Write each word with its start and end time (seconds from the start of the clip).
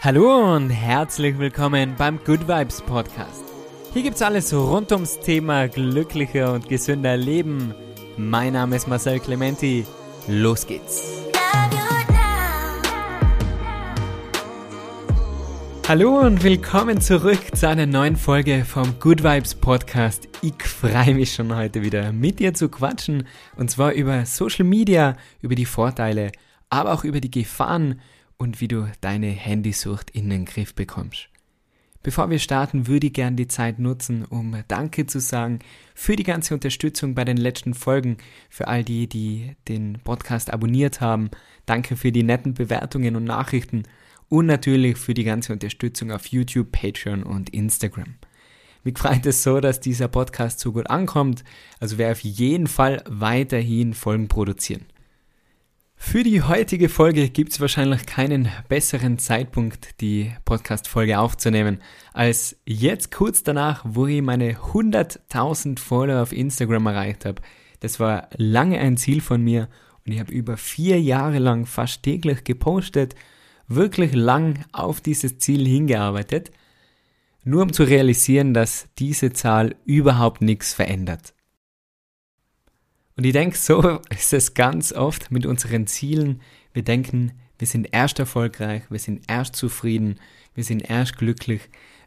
Hallo 0.00 0.54
und 0.54 0.70
herzlich 0.70 1.36
willkommen 1.40 1.96
beim 1.98 2.20
Good 2.24 2.46
Vibes 2.46 2.82
Podcast. 2.82 3.42
Hier 3.92 4.04
gibt's 4.04 4.22
alles 4.22 4.54
rund 4.54 4.92
ums 4.92 5.18
Thema 5.18 5.66
glücklicher 5.66 6.52
und 6.52 6.68
gesünder 6.68 7.16
Leben. 7.16 7.74
Mein 8.16 8.52
Name 8.52 8.76
ist 8.76 8.86
Marcel 8.86 9.18
Clementi. 9.18 9.84
Los 10.28 10.68
geht's. 10.68 11.02
Hallo 15.88 16.20
und 16.20 16.44
willkommen 16.44 17.00
zurück 17.00 17.56
zu 17.56 17.68
einer 17.68 17.86
neuen 17.86 18.14
Folge 18.14 18.64
vom 18.64 19.00
Good 19.00 19.24
Vibes 19.24 19.56
Podcast. 19.56 20.28
Ich 20.42 20.62
freue 20.62 21.16
mich 21.16 21.34
schon 21.34 21.56
heute 21.56 21.82
wieder 21.82 22.12
mit 22.12 22.38
dir 22.38 22.54
zu 22.54 22.68
quatschen 22.68 23.26
und 23.56 23.68
zwar 23.68 23.90
über 23.94 24.24
Social 24.26 24.64
Media, 24.64 25.16
über 25.42 25.56
die 25.56 25.66
Vorteile, 25.66 26.30
aber 26.70 26.92
auch 26.92 27.02
über 27.02 27.20
die 27.20 27.32
Gefahren 27.32 28.00
und 28.38 28.60
wie 28.60 28.68
du 28.68 28.90
deine 29.00 29.28
Handysucht 29.28 30.10
in 30.10 30.30
den 30.30 30.44
Griff 30.44 30.74
bekommst. 30.74 31.28
Bevor 32.02 32.30
wir 32.30 32.38
starten, 32.38 32.86
würde 32.86 33.08
ich 33.08 33.12
gern 33.12 33.36
die 33.36 33.48
Zeit 33.48 33.80
nutzen, 33.80 34.24
um 34.24 34.56
Danke 34.68 35.06
zu 35.06 35.20
sagen 35.20 35.58
für 35.94 36.14
die 36.14 36.22
ganze 36.22 36.54
Unterstützung 36.54 37.14
bei 37.14 37.24
den 37.24 37.36
letzten 37.36 37.74
Folgen, 37.74 38.18
für 38.48 38.68
all 38.68 38.84
die, 38.84 39.08
die 39.08 39.56
den 39.66 39.98
Podcast 40.04 40.52
abonniert 40.52 41.00
haben. 41.00 41.30
Danke 41.66 41.96
für 41.96 42.12
die 42.12 42.22
netten 42.22 42.54
Bewertungen 42.54 43.16
und 43.16 43.24
Nachrichten 43.24 43.82
und 44.28 44.46
natürlich 44.46 44.96
für 44.96 45.12
die 45.12 45.24
ganze 45.24 45.52
Unterstützung 45.52 46.12
auf 46.12 46.26
YouTube, 46.26 46.70
Patreon 46.70 47.24
und 47.24 47.50
Instagram. 47.50 48.14
Mich 48.84 48.96
freut 48.96 49.26
es 49.26 49.42
so, 49.42 49.60
dass 49.60 49.80
dieser 49.80 50.08
Podcast 50.08 50.60
so 50.60 50.72
gut 50.72 50.88
ankommt, 50.88 51.42
also 51.80 51.98
werde 51.98 52.12
auf 52.12 52.20
jeden 52.20 52.68
Fall 52.68 53.02
weiterhin 53.06 53.92
Folgen 53.92 54.28
produzieren. 54.28 54.86
Für 56.00 56.22
die 56.22 56.42
heutige 56.42 56.88
Folge 56.88 57.28
gibt 57.28 57.52
es 57.52 57.60
wahrscheinlich 57.60 58.06
keinen 58.06 58.48
besseren 58.68 59.18
Zeitpunkt, 59.18 60.00
die 60.00 60.32
Podcast-Folge 60.44 61.18
aufzunehmen, 61.18 61.82
als 62.14 62.56
jetzt 62.64 63.10
kurz 63.10 63.42
danach, 63.42 63.84
wo 63.84 64.06
ich 64.06 64.22
meine 64.22 64.52
100.000 64.52 65.78
Follower 65.78 66.22
auf 66.22 66.32
Instagram 66.32 66.86
erreicht 66.86 67.26
habe. 67.26 67.42
Das 67.80 68.00
war 68.00 68.28
lange 68.36 68.78
ein 68.78 68.96
Ziel 68.96 69.20
von 69.20 69.42
mir 69.42 69.68
und 70.06 70.12
ich 70.12 70.20
habe 70.20 70.32
über 70.32 70.56
vier 70.56 70.98
Jahre 71.00 71.40
lang 71.40 71.66
fast 71.66 72.04
täglich 72.04 72.44
gepostet, 72.44 73.14
wirklich 73.66 74.14
lang 74.14 74.64
auf 74.72 75.02
dieses 75.02 75.38
Ziel 75.38 75.66
hingearbeitet, 75.66 76.52
nur 77.44 77.62
um 77.62 77.72
zu 77.72 77.82
realisieren, 77.82 78.54
dass 78.54 78.88
diese 78.98 79.32
Zahl 79.32 79.74
überhaupt 79.84 80.42
nichts 80.42 80.72
verändert. 80.72 81.34
Und 83.18 83.24
ich 83.24 83.32
denke, 83.32 83.58
so 83.58 84.00
ist 84.10 84.32
es 84.32 84.54
ganz 84.54 84.92
oft 84.92 85.32
mit 85.32 85.44
unseren 85.44 85.88
Zielen. 85.88 86.40
Wir 86.72 86.84
denken, 86.84 87.32
wir 87.58 87.66
sind 87.66 87.88
erst 87.90 88.20
erfolgreich, 88.20 88.84
wir 88.90 89.00
sind 89.00 89.24
erst 89.26 89.56
zufrieden, 89.56 90.20
wir 90.54 90.62
sind 90.62 90.88
erst 90.88 91.18
glücklich, 91.18 91.62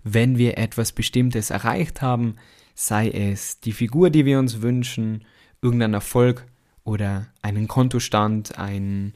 wenn 0.06 0.38
wir 0.38 0.58
etwas 0.58 0.94
Bestimmtes 0.94 1.50
erreicht 1.50 2.02
haben, 2.02 2.38
sei 2.74 3.10
es 3.10 3.60
die 3.60 3.74
Figur, 3.74 4.10
die 4.10 4.26
wir 4.26 4.40
uns 4.40 4.62
wünschen, 4.62 5.26
irgendein 5.62 5.94
Erfolg 5.94 6.46
oder 6.86 7.28
einen 7.42 7.68
Kontostand, 7.68 8.58
ein 8.58 9.14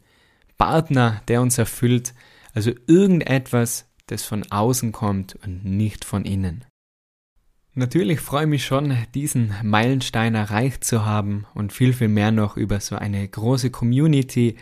Partner, 0.57 1.21
der 1.29 1.41
uns 1.41 1.57
erfüllt, 1.57 2.13
also 2.53 2.71
irgendetwas, 2.87 3.89
das 4.07 4.23
von 4.23 4.43
außen 4.51 4.91
kommt 4.91 5.35
und 5.45 5.63
nicht 5.63 6.03
von 6.03 6.25
innen. 6.25 6.65
Natürlich 7.77 8.21
freue 8.21 8.43
ich 8.43 8.49
mich 8.49 8.65
schon, 8.65 8.97
diesen 9.13 9.53
Meilenstein 9.61 10.33
erreicht 10.33 10.85
zu 10.85 11.05
haben 11.05 11.45
und 11.53 11.73
viel, 11.73 11.91
viel 11.91 12.07
mehr 12.07 12.31
noch 12.31 12.55
über 12.55 12.79
so 12.79 12.95
eine 12.95 13.27
große 13.27 13.69
Community. 13.69 14.55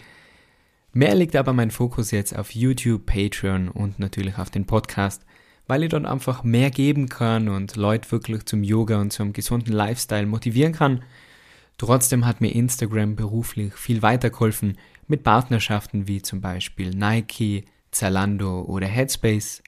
Mehr 0.94 1.14
liegt 1.14 1.36
aber 1.36 1.53
mein 1.53 1.69
Fokus 1.69 2.09
jetzt 2.09 2.36
auf 2.36 2.56
YouTube, 2.56 3.06
Patreon 3.06 3.69
und 3.69 4.00
natürlich 4.00 4.39
auf 4.39 4.50
den 4.50 4.66
Podcast, 4.66 5.28
weil 5.67 5.84
ich 5.84 5.89
dort 5.89 6.08
einfach 6.08 6.44
mehr 6.44 6.72
geben 6.72 7.08
kann 7.08 7.50
und 7.50 7.75
Leute 7.75 8.11
wirklich 8.11 8.45
zum 8.45 8.64
Yoga 8.64 9.00
und 9.00 9.14
zum 9.14 9.31
gesunden 9.31 9.73
Lifestyle 9.73 10.25
motivieren 10.25 10.73
kann. 10.73 11.03
Trotzdem 11.78 12.25
hat 12.25 12.41
mir 12.41 12.56
Instagram 12.56 13.16
beruflich 13.16 13.75
viel 13.75 14.02
weitergeholfen 14.02 14.79
mit 15.07 15.22
Partnerschaften 15.22 16.07
wie 16.07 16.23
zum 16.23 16.41
Beispiel 16.41 16.90
Nike, 16.90 17.66
Zalando 17.91 18.62
oder 18.62 18.88
Headspace. 18.88 19.62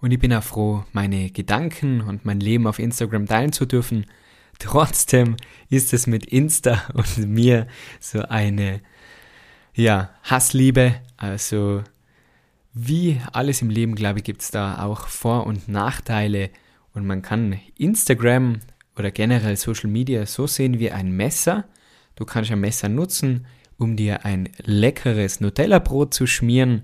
Und 0.00 0.12
ich 0.12 0.18
bin 0.18 0.32
auch 0.32 0.42
froh, 0.42 0.84
meine 0.92 1.30
Gedanken 1.30 2.00
und 2.00 2.24
mein 2.24 2.40
Leben 2.40 2.66
auf 2.66 2.78
Instagram 2.78 3.26
teilen 3.26 3.52
zu 3.52 3.66
dürfen. 3.66 4.06
Trotzdem 4.58 5.36
ist 5.68 5.92
es 5.92 6.06
mit 6.06 6.26
Insta 6.26 6.82
und 6.94 7.18
mir 7.18 7.66
so 7.98 8.22
eine, 8.22 8.80
ja, 9.74 10.10
Hassliebe. 10.22 10.94
Also, 11.16 11.82
wie 12.72 13.20
alles 13.32 13.62
im 13.62 13.70
Leben, 13.70 13.94
glaube 13.94 14.20
ich, 14.20 14.24
gibt 14.24 14.42
es 14.42 14.50
da 14.50 14.84
auch 14.84 15.08
Vor- 15.08 15.46
und 15.46 15.68
Nachteile. 15.68 16.50
Und 16.94 17.06
man 17.06 17.22
kann 17.22 17.60
Instagram 17.76 18.60
oder 18.96 19.10
generell 19.10 19.56
Social 19.56 19.90
Media 19.90 20.26
so 20.26 20.46
sehen 20.46 20.78
wie 20.78 20.90
ein 20.90 21.10
Messer. 21.10 21.64
Du 22.16 22.24
kannst 22.24 22.50
ein 22.50 22.60
Messer 22.60 22.88
nutzen, 22.88 23.46
um 23.76 23.96
dir 23.96 24.24
ein 24.24 24.48
leckeres 24.62 25.40
Nutella-Brot 25.40 26.14
zu 26.14 26.26
schmieren, 26.26 26.82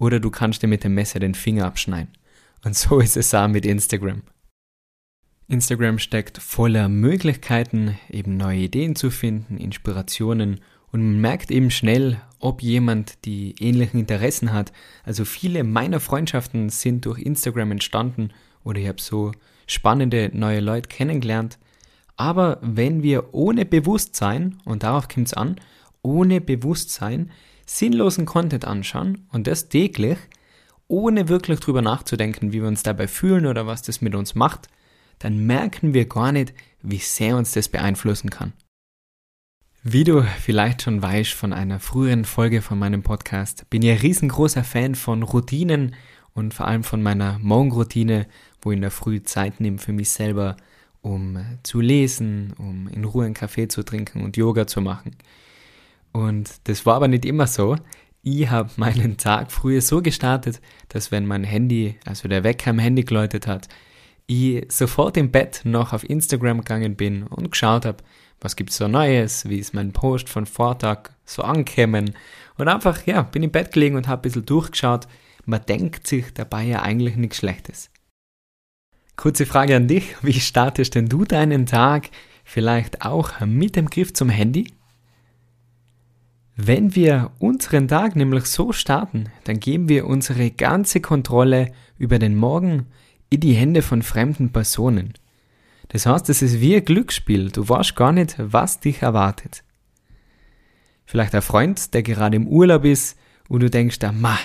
oder 0.00 0.20
du 0.20 0.30
kannst 0.30 0.62
dir 0.62 0.68
mit 0.68 0.84
dem 0.84 0.94
Messer 0.94 1.18
den 1.18 1.34
Finger 1.34 1.66
abschneiden. 1.66 2.12
Und 2.64 2.76
so 2.76 3.00
ist 3.00 3.16
es 3.16 3.34
auch 3.34 3.48
mit 3.48 3.64
Instagram. 3.64 4.22
Instagram 5.46 5.98
steckt 5.98 6.38
voller 6.38 6.88
Möglichkeiten, 6.88 7.98
eben 8.10 8.36
neue 8.36 8.60
Ideen 8.60 8.96
zu 8.96 9.10
finden, 9.10 9.56
Inspirationen 9.56 10.60
und 10.90 11.02
man 11.02 11.20
merkt 11.20 11.50
eben 11.50 11.70
schnell, 11.70 12.20
ob 12.38 12.62
jemand 12.62 13.24
die 13.24 13.54
ähnlichen 13.58 14.00
Interessen 14.00 14.52
hat. 14.52 14.72
Also 15.04 15.24
viele 15.24 15.64
meiner 15.64 16.00
Freundschaften 16.00 16.68
sind 16.68 17.04
durch 17.06 17.18
Instagram 17.18 17.72
entstanden 17.72 18.30
oder 18.64 18.80
ich 18.80 18.88
habe 18.88 19.00
so 19.00 19.32
spannende 19.66 20.30
neue 20.32 20.60
Leute 20.60 20.88
kennengelernt. 20.88 21.58
Aber 22.16 22.58
wenn 22.62 23.02
wir 23.02 23.32
ohne 23.32 23.64
Bewusstsein, 23.64 24.58
und 24.64 24.82
darauf 24.82 25.08
kommt 25.08 25.28
es 25.28 25.34
an, 25.34 25.56
ohne 26.02 26.40
Bewusstsein 26.40 27.30
sinnlosen 27.66 28.24
Content 28.26 28.64
anschauen 28.64 29.26
und 29.30 29.46
das 29.46 29.68
täglich, 29.68 30.18
ohne 30.88 31.28
wirklich 31.28 31.60
drüber 31.60 31.82
nachzudenken, 31.82 32.52
wie 32.52 32.60
wir 32.62 32.68
uns 32.68 32.82
dabei 32.82 33.06
fühlen 33.06 33.46
oder 33.46 33.66
was 33.66 33.82
das 33.82 34.00
mit 34.00 34.14
uns 34.14 34.34
macht, 34.34 34.68
dann 35.18 35.46
merken 35.46 35.94
wir 35.94 36.06
gar 36.06 36.32
nicht, 36.32 36.54
wie 36.82 36.98
sehr 36.98 37.36
uns 37.36 37.52
das 37.52 37.68
beeinflussen 37.68 38.30
kann. 38.30 38.52
Wie 39.84 40.04
du 40.04 40.22
vielleicht 40.40 40.82
schon 40.82 41.02
weißt 41.02 41.32
von 41.32 41.52
einer 41.52 41.78
früheren 41.80 42.24
Folge 42.24 42.62
von 42.62 42.78
meinem 42.78 43.02
Podcast, 43.02 43.68
bin 43.70 43.82
ich 43.82 43.90
ein 43.90 43.98
riesengroßer 43.98 44.64
Fan 44.64 44.94
von 44.94 45.22
Routinen 45.22 45.94
und 46.34 46.52
vor 46.52 46.66
allem 46.66 46.84
von 46.84 47.02
meiner 47.02 47.38
Morgenroutine, 47.38 48.26
wo 48.60 48.70
ich 48.70 48.76
in 48.76 48.82
der 48.82 48.90
Früh 48.90 49.22
Zeit 49.22 49.60
nehme 49.60 49.78
für 49.78 49.92
mich 49.92 50.10
selber, 50.10 50.56
um 51.00 51.38
zu 51.62 51.80
lesen, 51.80 52.54
um 52.58 52.88
in 52.88 53.04
Ruhe 53.04 53.24
einen 53.24 53.34
Kaffee 53.34 53.68
zu 53.68 53.82
trinken 53.82 54.22
und 54.22 54.36
Yoga 54.36 54.66
zu 54.66 54.80
machen. 54.80 55.16
Und 56.12 56.50
das 56.64 56.84
war 56.84 56.96
aber 56.96 57.08
nicht 57.08 57.24
immer 57.24 57.46
so 57.46 57.76
ich 58.22 58.48
habe 58.50 58.70
meinen 58.76 59.16
Tag 59.16 59.52
früher 59.52 59.80
so 59.80 60.02
gestartet, 60.02 60.60
dass 60.88 61.10
wenn 61.10 61.26
mein 61.26 61.44
Handy, 61.44 61.96
also 62.04 62.28
der 62.28 62.44
Wecker 62.44 62.70
am 62.70 62.78
Handy 62.78 63.02
geläutet 63.04 63.46
hat, 63.46 63.68
ich 64.26 64.66
sofort 64.70 65.16
im 65.16 65.30
Bett 65.30 65.62
noch 65.64 65.92
auf 65.92 66.08
Instagram 66.08 66.58
gegangen 66.58 66.96
bin 66.96 67.22
und 67.24 67.50
geschaut 67.50 67.86
habe, 67.86 68.04
was 68.40 68.56
gibt's 68.56 68.76
so 68.76 68.86
Neues, 68.86 69.48
wie 69.48 69.58
ist 69.58 69.74
mein 69.74 69.92
Post 69.92 70.28
von 70.28 70.46
Vortag 70.46 71.10
so 71.24 71.42
angekommen 71.42 72.14
und 72.56 72.68
einfach, 72.68 73.06
ja, 73.06 73.22
bin 73.22 73.42
im 73.42 73.50
Bett 73.50 73.72
gelegen 73.72 73.96
und 73.96 74.06
habe 74.06 74.20
ein 74.20 74.22
bisschen 74.22 74.46
durchgeschaut. 74.46 75.08
Man 75.44 75.64
denkt 75.66 76.06
sich 76.06 76.32
dabei 76.34 76.64
ja 76.64 76.82
eigentlich 76.82 77.16
nichts 77.16 77.38
Schlechtes. 77.38 77.90
Kurze 79.16 79.46
Frage 79.46 79.74
an 79.74 79.88
dich, 79.88 80.14
wie 80.22 80.38
startest 80.38 80.94
denn 80.94 81.08
du 81.08 81.24
deinen 81.24 81.66
Tag? 81.66 82.10
Vielleicht 82.44 83.02
auch 83.02 83.40
mit 83.40 83.76
dem 83.76 83.90
Griff 83.90 84.12
zum 84.12 84.28
Handy? 84.28 84.72
Wenn 86.60 86.96
wir 86.96 87.30
unseren 87.38 87.86
Tag 87.86 88.16
nämlich 88.16 88.46
so 88.46 88.72
starten, 88.72 89.26
dann 89.44 89.60
geben 89.60 89.88
wir 89.88 90.08
unsere 90.08 90.50
ganze 90.50 91.00
Kontrolle 91.00 91.70
über 91.98 92.18
den 92.18 92.34
Morgen 92.34 92.86
in 93.30 93.38
die 93.38 93.52
Hände 93.52 93.80
von 93.80 94.02
fremden 94.02 94.50
Personen. 94.50 95.14
Das 95.86 96.04
heißt, 96.04 96.28
es 96.30 96.42
ist 96.42 96.60
wie 96.60 96.74
ein 96.74 96.84
Glücksspiel. 96.84 97.52
Du 97.52 97.68
weißt 97.68 97.94
gar 97.94 98.10
nicht, 98.10 98.34
was 98.38 98.80
dich 98.80 99.02
erwartet. 99.02 99.62
Vielleicht 101.06 101.32
ein 101.36 101.42
Freund, 101.42 101.94
der 101.94 102.02
gerade 102.02 102.34
im 102.34 102.48
Urlaub 102.48 102.84
ist 102.84 103.16
und 103.48 103.60
du 103.60 103.70
denkst, 103.70 104.00
da, 104.00 104.10
ma, 104.10 104.36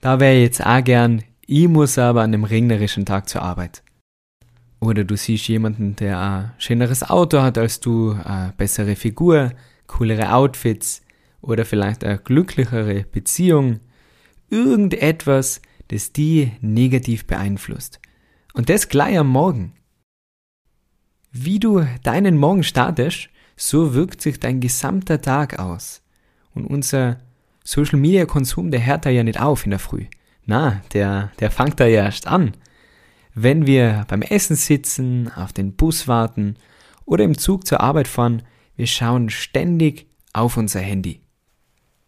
da 0.00 0.18
wäre 0.18 0.36
ich 0.36 0.44
jetzt 0.44 0.64
auch 0.64 0.82
gern, 0.82 1.22
ich 1.46 1.68
muss 1.68 1.98
aber 1.98 2.22
an 2.22 2.32
einem 2.32 2.44
regnerischen 2.44 3.04
Tag 3.04 3.28
zur 3.28 3.42
Arbeit. 3.42 3.82
Oder 4.80 5.04
du 5.04 5.14
siehst 5.14 5.46
jemanden, 5.48 5.94
der 5.94 6.18
ein 6.18 6.52
schöneres 6.56 7.02
Auto 7.02 7.42
hat 7.42 7.58
als 7.58 7.80
du, 7.80 8.12
eine 8.12 8.54
bessere 8.56 8.96
Figur, 8.96 9.52
coolere 9.86 10.32
Outfits, 10.32 11.02
oder 11.40 11.64
vielleicht 11.64 12.04
eine 12.04 12.18
glücklichere 12.18 13.04
Beziehung, 13.04 13.80
irgendetwas, 14.48 15.60
das 15.88 16.12
die 16.12 16.52
negativ 16.60 17.26
beeinflusst. 17.26 18.00
Und 18.52 18.68
das 18.68 18.88
gleich 18.88 19.18
am 19.18 19.28
Morgen. 19.28 19.74
Wie 21.32 21.60
du 21.60 21.86
deinen 22.02 22.36
Morgen 22.36 22.64
startest, 22.64 23.28
so 23.56 23.94
wirkt 23.94 24.20
sich 24.20 24.40
dein 24.40 24.60
gesamter 24.60 25.20
Tag 25.20 25.58
aus. 25.58 26.02
Und 26.54 26.66
unser 26.66 27.18
Social 27.62 27.98
Media 27.98 28.24
Konsum, 28.26 28.70
der 28.70 28.84
hört 28.84 29.06
da 29.06 29.10
ja 29.10 29.22
nicht 29.22 29.40
auf 29.40 29.64
in 29.64 29.70
der 29.70 29.78
Früh. 29.78 30.06
Na, 30.46 30.82
der, 30.92 31.30
der 31.38 31.50
fängt 31.50 31.78
da 31.78 31.86
ja 31.86 32.04
erst 32.04 32.26
an. 32.26 32.56
Wenn 33.34 33.66
wir 33.66 34.06
beim 34.08 34.22
Essen 34.22 34.56
sitzen, 34.56 35.30
auf 35.30 35.52
den 35.52 35.76
Bus 35.76 36.08
warten 36.08 36.56
oder 37.04 37.24
im 37.24 37.38
Zug 37.38 37.66
zur 37.66 37.80
Arbeit 37.80 38.08
fahren, 38.08 38.42
wir 38.76 38.86
schauen 38.86 39.30
ständig 39.30 40.08
auf 40.32 40.56
unser 40.56 40.80
Handy. 40.80 41.20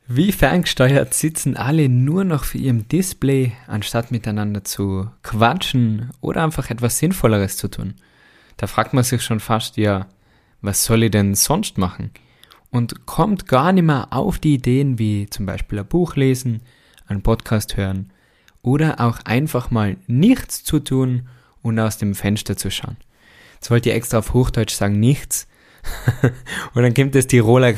Wie 0.09 0.33
ferngesteuert 0.33 1.15
sitzen 1.15 1.57
alle 1.57 1.89
nur 1.89 2.25
noch 2.25 2.45
für 2.45 2.59
ihrem 2.59 2.89
Display, 2.89 3.53
anstatt 3.69 4.11
miteinander 4.11 4.65
zu 4.65 5.09
quatschen 5.23 6.11
oder 6.21 6.43
einfach 6.43 6.71
etwas 6.71 6.99
Sinnvolleres 6.99 7.57
zu 7.57 7.69
tun. 7.69 7.95
Da 8.57 8.67
fragt 8.67 8.95
man 8.95 9.05
sich 9.05 9.23
schon 9.23 9.41
fast, 9.41 9.77
ja, 9.77 10.09
was 10.61 10.85
soll 10.85 11.05
ich 11.05 11.13
denn 11.13 11.35
sonst 11.35 11.79
machen? 11.79 12.11
Und 12.71 13.07
kommt 13.07 13.47
gar 13.47 13.73
nicht 13.73 13.85
mehr 13.85 14.09
auf 14.11 14.39
die 14.39 14.55
Ideen 14.55 14.99
wie 14.99 15.29
zum 15.31 15.47
Beispiel 15.47 15.79
ein 15.79 15.87
Buch 15.87 16.17
lesen, 16.17 16.63
einen 17.07 17.23
Podcast 17.23 17.77
hören 17.77 18.11
oder 18.63 19.01
auch 19.01 19.21
einfach 19.25 19.71
mal 19.71 19.97
nichts 20.07 20.65
zu 20.65 20.81
tun 20.81 21.29
und 21.63 21.79
aus 21.79 21.99
dem 21.99 22.15
Fenster 22.15 22.57
zu 22.57 22.71
schauen. 22.71 22.97
Jetzt 23.55 23.71
wollte 23.71 23.91
ich 23.91 23.95
extra 23.95 24.19
auf 24.19 24.35
Hochdeutsch 24.35 24.75
sagen 24.75 24.99
nichts. 24.99 25.47
und 26.75 26.83
dann 26.83 26.95
kommt 26.95 27.15
das 27.15 27.27
Tiroler 27.27 27.75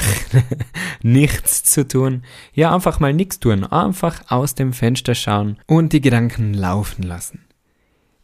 nichts 1.03 1.65
zu 1.65 1.87
tun. 1.87 2.23
Ja, 2.53 2.75
einfach 2.75 3.01
mal 3.01 3.13
nichts 3.13 3.41
tun. 3.41 3.65
Einfach 3.65 4.23
aus 4.29 4.55
dem 4.55 4.73
Fenster 4.73 5.15
schauen 5.15 5.59
und 5.67 5.93
die 5.93 6.01
Gedanken 6.01 6.55
laufen 6.55 7.03
lassen. 7.03 7.45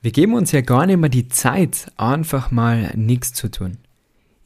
Wir 0.03 0.13
geben 0.13 0.35
uns 0.35 0.53
ja 0.53 0.63
gar 0.63 0.87
nicht 0.87 0.99
mehr 0.99 1.11
die 1.11 1.29
Zeit, 1.29 1.93
einfach 1.97 2.51
mal 2.51 2.93
nichts 2.97 3.35
zu 3.35 3.51
tun. 3.51 3.79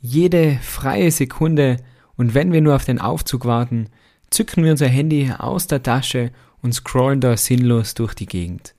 Jede 0.00 0.58
freie 0.62 1.10
Sekunde 1.10 1.78
und 2.16 2.34
wenn 2.34 2.52
wir 2.52 2.60
nur 2.60 2.74
auf 2.74 2.84
den 2.84 3.00
Aufzug 3.00 3.44
warten, 3.44 3.88
zücken 4.30 4.64
wir 4.64 4.72
unser 4.72 4.88
Handy 4.88 5.32
aus 5.36 5.66
der 5.66 5.82
Tasche 5.82 6.32
und 6.60 6.74
scrollen 6.74 7.20
da 7.20 7.36
sinnlos 7.36 7.94
durch 7.94 8.14
die 8.14 8.26
Gegend. 8.26 8.74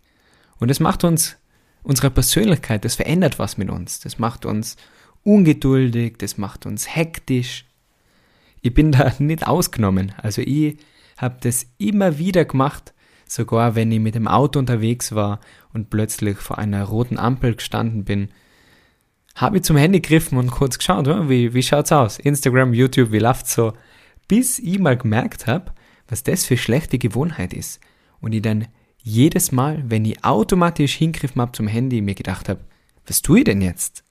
Und 0.60 0.70
es 0.70 0.80
macht 0.80 1.04
uns, 1.04 1.38
unsere 1.84 2.10
Persönlichkeit, 2.10 2.84
das 2.84 2.96
verändert 2.96 3.40
was 3.40 3.58
mit 3.58 3.70
uns. 3.70 4.00
Das 4.00 4.20
macht 4.20 4.46
uns 4.46 4.76
ungeduldig, 5.26 6.18
das 6.18 6.38
macht 6.38 6.66
uns 6.66 6.96
hektisch. 6.96 7.66
Ich 8.62 8.74
bin 8.74 8.94
da 8.94 9.12
nicht 9.20 9.46
ausgenommen. 9.46 10.14
Also 10.18 10.42
ich 10.42 10.78
habe 11.18 11.38
das 11.42 11.68
immer 11.78 12.18
wieder 12.18 12.46
gemacht, 12.46 12.94
sogar 13.28 13.76
wenn 13.76 13.92
ich 13.92 14.00
mit 14.00 14.16
dem 14.16 14.28
Auto 14.28 14.60
unterwegs 14.60 15.14
war 15.14 15.42
und 15.74 15.90
plötzlich 15.90 16.38
vor 16.38 16.58
einer 16.58 16.84
roten 16.84 17.18
Ampel 17.18 17.56
gestanden 17.56 18.06
bin, 18.06 18.30
habe 19.36 19.58
ich 19.58 19.64
zum 19.64 19.76
Handy 19.76 20.00
gegriffen 20.00 20.38
und 20.38 20.52
kurz 20.52 20.78
geschaut, 20.78 21.08
wie, 21.28 21.54
wie 21.54 21.64
schaut's 21.64 21.92
aus? 21.92 22.20
Instagram, 22.20 22.74
YouTube, 22.74 23.12
wie 23.12 23.20
läuft's 23.20 23.54
so? 23.54 23.74
Bis 24.30 24.60
ich 24.60 24.80
mal 24.80 24.96
gemerkt 24.96 25.48
habe, 25.48 25.74
was 26.08 26.24
das 26.24 26.46
für 26.46 26.56
schlechte 26.56 26.98
Gewohnheit 26.98 27.54
ist. 27.54 27.82
Und 28.22 28.34
ich 28.34 28.42
dann 28.42 28.68
jedes 29.02 29.52
Mal, 29.52 29.84
wenn 29.88 30.06
ich 30.06 30.24
automatisch 30.24 30.96
hingriffen 30.96 31.42
habe 31.42 31.52
zum 31.52 31.68
Handy, 31.68 32.02
mir 32.02 32.16
gedacht 32.16 32.48
habe, 32.48 32.62
was 33.06 33.22
tue 33.22 33.40
ich 33.40 33.44
denn 33.44 33.62
jetzt? 33.62 34.05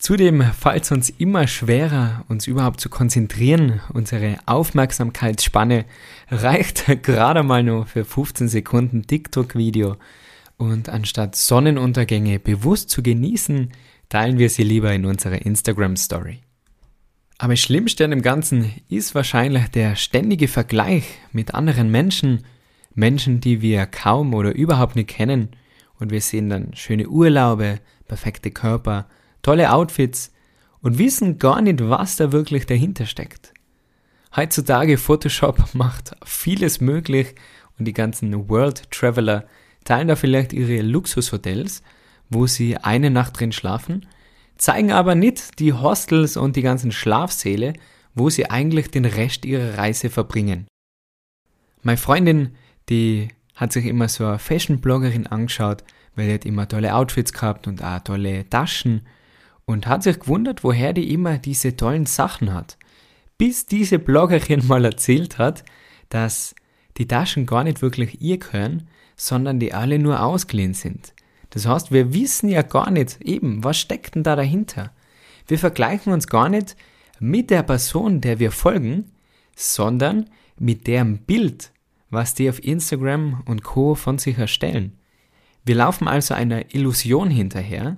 Zudem 0.00 0.40
fällt 0.40 0.84
es 0.84 0.92
uns 0.92 1.10
immer 1.10 1.46
schwerer, 1.46 2.24
uns 2.26 2.46
überhaupt 2.46 2.80
zu 2.80 2.88
konzentrieren. 2.88 3.82
Unsere 3.92 4.38
Aufmerksamkeitsspanne 4.46 5.84
reicht 6.30 6.86
gerade 7.02 7.42
mal 7.42 7.62
nur 7.62 7.84
für 7.84 8.06
15 8.06 8.48
Sekunden 8.48 9.06
TikTok-Video. 9.06 9.96
Und 10.56 10.88
anstatt 10.88 11.36
Sonnenuntergänge 11.36 12.38
bewusst 12.38 12.88
zu 12.88 13.02
genießen, 13.02 13.72
teilen 14.08 14.38
wir 14.38 14.48
sie 14.48 14.62
lieber 14.62 14.90
in 14.90 15.04
unserer 15.04 15.44
Instagram-Story. 15.44 16.38
Aber 17.36 17.56
Schlimmste 17.56 18.06
an 18.06 18.12
dem 18.12 18.22
Ganzen 18.22 18.72
ist 18.88 19.14
wahrscheinlich 19.14 19.68
der 19.68 19.96
ständige 19.96 20.48
Vergleich 20.48 21.04
mit 21.30 21.52
anderen 21.52 21.90
Menschen, 21.90 22.46
Menschen, 22.94 23.42
die 23.42 23.60
wir 23.60 23.84
kaum 23.84 24.32
oder 24.32 24.54
überhaupt 24.54 24.96
nicht 24.96 25.10
kennen. 25.10 25.50
Und 25.98 26.10
wir 26.10 26.22
sehen 26.22 26.48
dann 26.48 26.74
schöne 26.74 27.06
Urlaube, 27.06 27.80
perfekte 28.08 28.50
Körper, 28.50 29.06
tolle 29.42 29.72
Outfits 29.72 30.32
und 30.82 30.98
wissen 30.98 31.38
gar 31.38 31.60
nicht, 31.60 31.80
was 31.88 32.16
da 32.16 32.32
wirklich 32.32 32.66
dahinter 32.66 33.06
steckt. 33.06 33.52
Heutzutage 34.34 34.96
Photoshop 34.96 35.62
macht 35.74 36.16
vieles 36.24 36.80
möglich 36.80 37.34
und 37.78 37.84
die 37.86 37.92
ganzen 37.92 38.48
World 38.48 38.90
Traveler 38.90 39.46
teilen 39.84 40.08
da 40.08 40.16
vielleicht 40.16 40.52
ihre 40.52 40.82
Luxushotels, 40.82 41.82
wo 42.28 42.46
sie 42.46 42.76
eine 42.76 43.10
Nacht 43.10 43.40
drin 43.40 43.52
schlafen, 43.52 44.06
zeigen 44.56 44.92
aber 44.92 45.14
nicht 45.14 45.58
die 45.58 45.72
Hostels 45.72 46.36
und 46.36 46.56
die 46.56 46.62
ganzen 46.62 46.92
Schlafsäle, 46.92 47.72
wo 48.14 48.30
sie 48.30 48.50
eigentlich 48.50 48.90
den 48.90 49.04
Rest 49.04 49.44
ihrer 49.44 49.78
Reise 49.78 50.10
verbringen. 50.10 50.66
Meine 51.82 51.96
Freundin, 51.96 52.54
die 52.88 53.28
hat 53.54 53.72
sich 53.72 53.86
immer 53.86 54.08
so 54.08 54.26
eine 54.26 54.38
Fashion-Bloggerin 54.38 55.26
angeschaut, 55.26 55.82
weil 56.14 56.28
die 56.28 56.34
hat 56.34 56.44
immer 56.44 56.68
tolle 56.68 56.94
Outfits 56.94 57.32
gehabt 57.32 57.66
und 57.66 57.82
auch 57.82 58.00
tolle 58.00 58.48
Taschen 58.48 59.06
und 59.70 59.86
hat 59.86 60.02
sich 60.02 60.18
gewundert, 60.18 60.64
woher 60.64 60.92
die 60.92 61.12
immer 61.12 61.38
diese 61.38 61.76
tollen 61.76 62.06
Sachen 62.06 62.52
hat. 62.52 62.76
Bis 63.38 63.66
diese 63.66 63.98
Bloggerin 63.98 64.66
mal 64.68 64.84
erzählt 64.84 65.38
hat, 65.38 65.64
dass 66.08 66.54
die 66.96 67.06
Taschen 67.06 67.46
gar 67.46 67.64
nicht 67.64 67.80
wirklich 67.82 68.20
ihr 68.20 68.38
gehören, 68.38 68.88
sondern 69.16 69.60
die 69.60 69.72
alle 69.72 69.98
nur 69.98 70.22
ausgeliehen 70.22 70.74
sind. 70.74 71.14
Das 71.50 71.66
heißt, 71.66 71.92
wir 71.92 72.12
wissen 72.14 72.48
ja 72.48 72.62
gar 72.62 72.90
nicht 72.90 73.20
eben, 73.22 73.64
was 73.64 73.78
steckt 73.78 74.14
denn 74.14 74.22
da 74.22 74.36
dahinter. 74.36 74.92
Wir 75.46 75.58
vergleichen 75.58 76.12
uns 76.12 76.26
gar 76.26 76.48
nicht 76.48 76.76
mit 77.18 77.50
der 77.50 77.62
Person, 77.62 78.20
der 78.20 78.38
wir 78.38 78.52
folgen, 78.52 79.10
sondern 79.56 80.30
mit 80.58 80.86
deren 80.86 81.18
Bild, 81.18 81.72
was 82.08 82.34
die 82.34 82.48
auf 82.48 82.62
Instagram 82.62 83.42
und 83.46 83.62
Co. 83.62 83.94
von 83.94 84.18
sich 84.18 84.38
erstellen. 84.38 84.98
Wir 85.64 85.74
laufen 85.74 86.08
also 86.08 86.34
einer 86.34 86.74
Illusion 86.74 87.30
hinterher, 87.30 87.96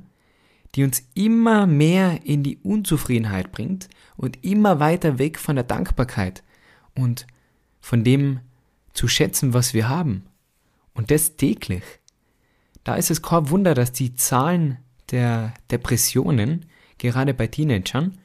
die 0.74 0.84
uns 0.84 1.06
immer 1.14 1.66
mehr 1.66 2.20
in 2.24 2.42
die 2.42 2.58
Unzufriedenheit 2.58 3.52
bringt 3.52 3.88
und 4.16 4.42
immer 4.44 4.80
weiter 4.80 5.18
weg 5.18 5.38
von 5.38 5.56
der 5.56 5.64
Dankbarkeit 5.64 6.42
und 6.94 7.26
von 7.80 8.04
dem 8.04 8.40
zu 8.94 9.08
schätzen, 9.08 9.54
was 9.54 9.74
wir 9.74 9.88
haben. 9.88 10.24
Und 10.94 11.10
das 11.10 11.36
täglich. 11.36 11.82
Da 12.84 12.96
ist 12.96 13.10
es 13.10 13.22
kein 13.22 13.50
Wunder, 13.50 13.74
dass 13.74 13.92
die 13.92 14.14
Zahlen 14.14 14.78
der 15.10 15.54
Depressionen, 15.70 16.66
gerade 16.98 17.34
bei 17.34 17.46
Teenagern, 17.46 18.18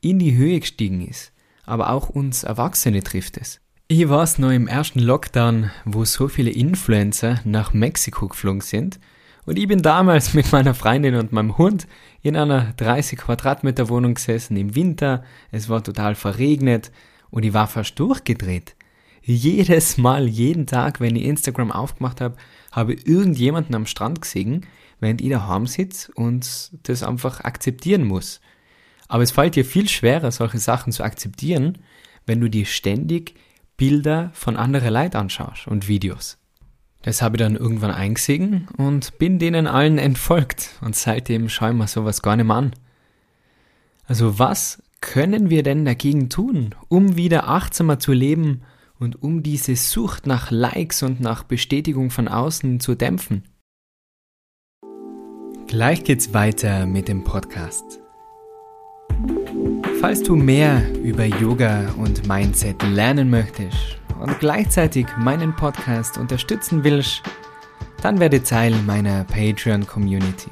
in 0.00 0.18
die 0.18 0.36
Höhe 0.36 0.60
gestiegen 0.60 1.06
ist. 1.06 1.32
Aber 1.64 1.90
auch 1.90 2.08
uns 2.08 2.44
Erwachsene 2.44 3.02
trifft 3.02 3.36
es. 3.36 3.60
Ich 3.88 4.08
war 4.08 4.22
es 4.22 4.38
noch 4.38 4.50
im 4.50 4.68
ersten 4.68 5.00
Lockdown, 5.00 5.70
wo 5.84 6.04
so 6.04 6.28
viele 6.28 6.50
Influencer 6.50 7.40
nach 7.44 7.72
Mexiko 7.72 8.28
geflogen 8.28 8.60
sind 8.60 9.00
und 9.48 9.58
ich 9.58 9.66
bin 9.66 9.80
damals 9.80 10.34
mit 10.34 10.52
meiner 10.52 10.74
Freundin 10.74 11.14
und 11.14 11.32
meinem 11.32 11.56
Hund 11.56 11.86
in 12.20 12.36
einer 12.36 12.74
30 12.76 13.18
Quadratmeter 13.18 13.88
Wohnung 13.88 14.14
gesessen 14.14 14.56
im 14.58 14.74
Winter. 14.74 15.24
Es 15.50 15.70
war 15.70 15.82
total 15.82 16.14
verregnet 16.14 16.92
und 17.30 17.44
ich 17.44 17.54
war 17.54 17.66
fast 17.66 17.98
durchgedreht. 17.98 18.76
Jedes 19.22 19.96
Mal, 19.96 20.28
jeden 20.28 20.66
Tag, 20.66 21.00
wenn 21.00 21.16
ich 21.16 21.24
Instagram 21.24 21.72
aufgemacht 21.72 22.20
habe, 22.20 22.36
habe 22.72 22.94
ich 22.94 23.06
irgendjemanden 23.06 23.74
am 23.74 23.86
Strand 23.86 24.20
gesehen, 24.20 24.66
während 25.00 25.22
ich 25.22 25.30
daheim 25.30 25.66
sitze 25.66 26.12
und 26.14 26.70
das 26.82 27.02
einfach 27.02 27.40
akzeptieren 27.40 28.04
muss. 28.04 28.40
Aber 29.08 29.22
es 29.22 29.30
fällt 29.30 29.56
dir 29.56 29.64
viel 29.64 29.88
schwerer, 29.88 30.30
solche 30.30 30.58
Sachen 30.58 30.92
zu 30.92 31.02
akzeptieren, 31.02 31.78
wenn 32.26 32.40
du 32.40 32.50
dir 32.50 32.66
ständig 32.66 33.34
Bilder 33.78 34.30
von 34.34 34.58
anderen 34.58 34.92
Leuten 34.92 35.16
anschaust 35.16 35.66
und 35.66 35.88
Videos. 35.88 36.36
Das 37.02 37.22
habe 37.22 37.36
ich 37.36 37.38
dann 37.40 37.56
irgendwann 37.56 37.92
eingesehen 37.92 38.68
und 38.76 39.18
bin 39.18 39.38
denen 39.38 39.66
allen 39.66 39.98
entfolgt 39.98 40.70
und 40.80 40.96
seitdem 40.96 41.48
schaue 41.48 41.70
ich 41.70 41.76
mir 41.76 41.86
sowas 41.86 42.22
gar 42.22 42.36
nicht 42.36 42.46
mehr 42.46 42.56
an. 42.56 42.74
Also 44.06 44.38
was 44.38 44.82
können 45.00 45.48
wir 45.50 45.62
denn 45.62 45.84
dagegen 45.84 46.28
tun, 46.28 46.74
um 46.88 47.16
wieder 47.16 47.48
achtsamer 47.48 47.98
zu 47.98 48.12
leben 48.12 48.62
und 48.98 49.22
um 49.22 49.42
diese 49.42 49.76
Sucht 49.76 50.26
nach 50.26 50.50
Likes 50.50 51.02
und 51.02 51.20
nach 51.20 51.44
Bestätigung 51.44 52.10
von 52.10 52.26
außen 52.26 52.80
zu 52.80 52.94
dämpfen? 52.94 53.44
Gleich 55.68 56.02
geht's 56.02 56.32
weiter 56.32 56.86
mit 56.86 57.08
dem 57.08 57.24
Podcast. 57.24 58.00
Falls 60.00 60.22
du 60.22 60.36
mehr 60.36 60.82
über 61.02 61.24
Yoga 61.24 61.84
und 61.96 62.26
Mindset 62.28 62.82
lernen 62.82 63.30
möchtest 63.30 63.98
und 64.20 64.38
gleichzeitig 64.38 65.06
meinen 65.18 65.54
Podcast 65.54 66.18
unterstützen 66.18 66.84
willst, 66.84 67.22
dann 68.02 68.20
werde 68.20 68.42
Teil 68.42 68.74
meiner 68.86 69.24
Patreon-Community. 69.24 70.50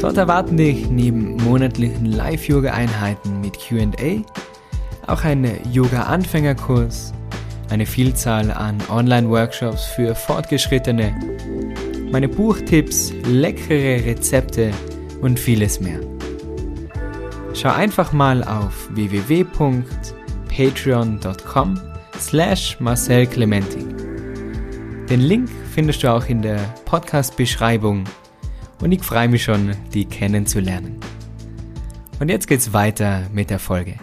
Dort 0.00 0.16
erwarten 0.16 0.56
dich 0.56 0.90
neben 0.90 1.36
monatlichen 1.36 2.06
Live-Yoga-Einheiten 2.06 3.40
mit 3.40 3.58
QA 3.58 4.22
auch 5.06 5.24
ein 5.24 5.46
Yoga-Anfängerkurs, 5.72 7.12
eine 7.68 7.84
Vielzahl 7.84 8.50
an 8.50 8.78
Online-Workshops 8.88 9.86
für 9.86 10.14
Fortgeschrittene, 10.14 11.14
meine 12.12 12.28
Buchtipps, 12.28 13.12
leckere 13.24 14.04
Rezepte 14.04 14.70
und 15.20 15.38
vieles 15.38 15.80
mehr. 15.80 16.00
Schau 17.60 17.72
einfach 17.72 18.12
mal 18.14 18.42
auf 18.42 18.88
www.patreon.com 18.94 21.80
slash 22.18 22.80
Marcel 22.80 23.26
Clementi. 23.26 23.84
Den 25.10 25.20
Link 25.20 25.50
findest 25.74 26.02
du 26.02 26.10
auch 26.10 26.24
in 26.24 26.40
der 26.40 26.56
Podcast-Beschreibung 26.86 28.04
und 28.80 28.92
ich 28.92 29.02
freue 29.02 29.28
mich 29.28 29.44
schon, 29.44 29.76
die 29.92 30.06
kennenzulernen. 30.06 30.98
Und 32.18 32.30
jetzt 32.30 32.48
geht's 32.48 32.72
weiter 32.72 33.28
mit 33.30 33.50
der 33.50 33.58
Folge. 33.58 33.96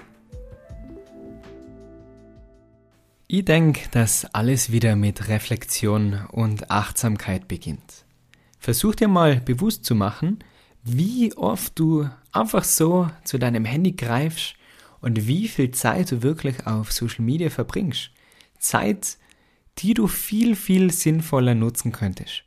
Ich 3.26 3.44
denke, 3.44 3.90
dass 3.90 4.26
alles 4.36 4.72
wieder 4.72 4.96
mit 4.96 5.30
Reflexion 5.30 6.28
und 6.32 6.70
Achtsamkeit 6.70 7.48
beginnt. 7.48 8.06
Versuch 8.60 8.94
dir 8.94 9.08
mal 9.08 9.40
bewusst 9.40 9.84
zu 9.84 9.96
machen, 9.96 10.44
wie 10.84 11.34
oft 11.36 11.78
du 11.78 12.10
einfach 12.32 12.64
so 12.64 13.10
zu 13.24 13.38
deinem 13.38 13.66
Handy 13.66 13.94
greifst 13.94 14.56
und 15.02 15.28
wie 15.28 15.48
viel 15.48 15.72
Zeit 15.72 16.12
du 16.12 16.24
wirklich 16.24 16.66
auf 16.66 16.92
Social 16.92 17.24
Media 17.24 17.50
verbringst. 17.50 18.12
Zeit, 18.60 19.18
die 19.80 19.94
du 19.94 20.08
viel, 20.08 20.56
viel 20.56 20.92
sinnvoller 20.92 21.56
nutzen 21.56 21.92
könntest. 21.92 22.44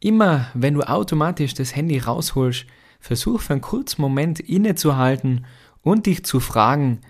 Immer 0.00 0.50
wenn 0.54 0.74
du 0.74 0.82
automatisch 0.82 1.54
das 1.54 1.74
Handy 1.74 1.98
rausholst, 1.98 2.66
versuch 3.00 3.40
für 3.40 3.54
einen 3.54 3.62
kurzen 3.62 4.00
Moment 4.00 4.40
innezuhalten 4.40 5.46
und 5.82 6.06
dich 6.06 6.24
zu 6.24 6.40
fragen, 6.40 7.00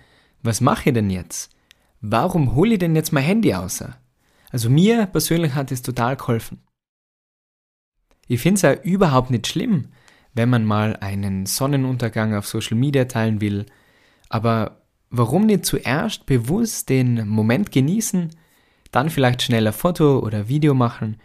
was 0.42 0.60
mache 0.60 0.90
ich 0.90 0.94
denn 0.94 1.10
jetzt? 1.10 1.50
Warum 2.00 2.54
hole 2.54 2.74
ich 2.74 2.78
denn 2.78 2.96
jetzt 2.96 3.12
mein 3.12 3.24
Handy 3.24 3.54
außer? 3.54 3.96
Also 4.50 4.70
mir 4.70 5.06
persönlich 5.06 5.54
hat 5.54 5.72
es 5.72 5.82
total 5.82 6.16
geholfen. 6.16 6.62
Ich 8.28 8.40
finde 8.40 8.54
es 8.56 8.62
ja 8.62 8.74
überhaupt 8.74 9.30
nicht 9.30 9.46
schlimm, 9.46 9.88
wenn 10.34 10.50
man 10.50 10.64
mal 10.64 10.96
einen 10.96 11.46
Sonnenuntergang 11.46 12.34
auf 12.34 12.46
Social 12.46 12.76
Media 12.76 13.06
teilen 13.06 13.40
will, 13.40 13.64
aber 14.28 14.82
warum 15.10 15.46
nicht 15.46 15.64
zuerst 15.64 16.26
bewusst 16.26 16.90
den 16.90 17.26
Moment 17.26 17.72
genießen, 17.72 18.30
dann 18.92 19.08
vielleicht 19.08 19.42
schneller 19.42 19.72
Foto 19.72 20.18
oder 20.18 20.48
Video 20.48 20.74
machen 20.74 21.16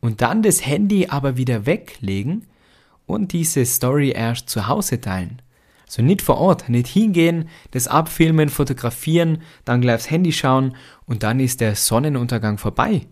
und 0.00 0.20
dann 0.20 0.42
das 0.42 0.64
Handy 0.64 1.06
aber 1.08 1.38
wieder 1.38 1.64
weglegen 1.64 2.46
und 3.06 3.32
diese 3.32 3.64
Story 3.64 4.10
erst 4.10 4.50
zu 4.50 4.68
Hause 4.68 5.00
teilen. 5.00 5.40
Also 5.86 6.02
nicht 6.02 6.22
vor 6.22 6.36
Ort, 6.36 6.68
nicht 6.68 6.86
hingehen, 6.86 7.48
das 7.72 7.88
abfilmen, 7.88 8.50
fotografieren, 8.50 9.42
dann 9.64 9.80
gleich 9.80 9.96
aufs 9.96 10.10
Handy 10.10 10.32
schauen 10.32 10.76
und 11.06 11.22
dann 11.22 11.40
ist 11.40 11.60
der 11.60 11.74
Sonnenuntergang 11.74 12.58
vorbei. 12.58 13.06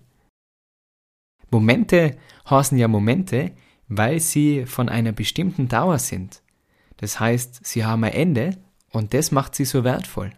Momente 1.51 2.17
heißen 2.49 2.79
ja 2.79 2.89
Momente, 2.89 3.53
weil 3.89 4.21
sie 4.21 4.67
von 4.67 4.89
einer 4.89 5.13
bestimmten 5.13 5.69
Dauer 5.69 5.99
sind. 5.99 6.43
Das 6.99 7.21
heißt, 7.21 7.65
sie 7.65 7.85
haben 7.85 8.05
ein 8.05 8.13
Ende 8.13 8.57
und 8.91 9.15
das 9.15 9.31
macht 9.31 9.55
sie 9.55 9.65
so 9.65 9.85
wertvoll. 9.85 10.33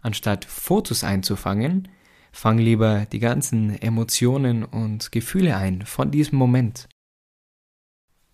Anstatt 0.00 0.44
Fotos 0.44 1.04
einzufangen, 1.04 1.88
fang 2.32 2.58
lieber 2.58 3.06
die 3.06 3.20
ganzen 3.20 3.80
Emotionen 3.80 4.64
und 4.64 5.12
Gefühle 5.12 5.56
ein 5.56 5.82
von 5.86 6.10
diesem 6.10 6.38
Moment. 6.38 6.88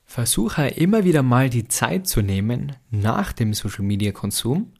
Versuche 0.04 0.66
immer 0.68 1.04
wieder 1.04 1.22
mal 1.22 1.50
die 1.50 1.68
Zeit 1.68 2.08
zu 2.08 2.20
nehmen 2.20 2.74
nach 2.90 3.32
dem 3.32 3.54
Social 3.54 3.84
Media 3.84 4.10
Konsum, 4.10 4.72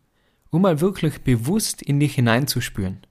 um 0.50 0.62
mal 0.62 0.81
wirklich 0.81 1.21
bewusst 1.21 1.83
in 1.83 2.00
dich 2.00 2.17
hineinzuspüren. 2.17 3.07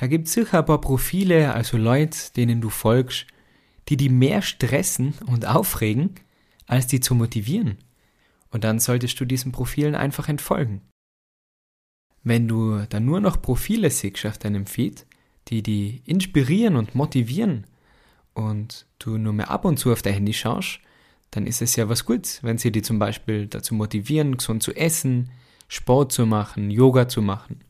Da 0.00 0.06
gibt 0.06 0.28
es 0.28 0.32
sicher 0.32 0.60
ein 0.60 0.64
paar 0.64 0.80
Profile, 0.80 1.52
also 1.52 1.76
Leute, 1.76 2.32
denen 2.34 2.62
du 2.62 2.70
folgst, 2.70 3.26
die 3.90 3.98
die 3.98 4.08
mehr 4.08 4.40
stressen 4.40 5.12
und 5.26 5.46
aufregen, 5.46 6.14
als 6.66 6.86
die 6.86 7.00
zu 7.00 7.14
motivieren. 7.14 7.76
Und 8.50 8.64
dann 8.64 8.78
solltest 8.78 9.20
du 9.20 9.26
diesen 9.26 9.52
Profilen 9.52 9.94
einfach 9.94 10.30
entfolgen. 10.30 10.80
Wenn 12.22 12.48
du 12.48 12.86
dann 12.88 13.04
nur 13.04 13.20
noch 13.20 13.42
Profile 13.42 13.90
siehst 13.90 14.24
auf 14.24 14.38
deinem 14.38 14.64
Feed, 14.64 15.04
die 15.48 15.62
die 15.62 16.00
inspirieren 16.06 16.76
und 16.76 16.94
motivieren 16.94 17.66
und 18.32 18.86
du 19.00 19.18
nur 19.18 19.34
mehr 19.34 19.50
ab 19.50 19.66
und 19.66 19.76
zu 19.76 19.92
auf 19.92 20.00
dein 20.00 20.14
Handy 20.14 20.32
schaust, 20.32 20.80
dann 21.30 21.46
ist 21.46 21.60
es 21.60 21.76
ja 21.76 21.90
was 21.90 22.06
Gutes, 22.06 22.42
wenn 22.42 22.56
sie 22.56 22.72
dich 22.72 22.84
zum 22.84 22.98
Beispiel 22.98 23.48
dazu 23.48 23.74
motivieren, 23.74 24.38
gesund 24.38 24.62
zu 24.62 24.74
essen, 24.74 25.30
Sport 25.68 26.10
zu 26.10 26.24
machen, 26.24 26.70
Yoga 26.70 27.06
zu 27.06 27.20
machen 27.20 27.60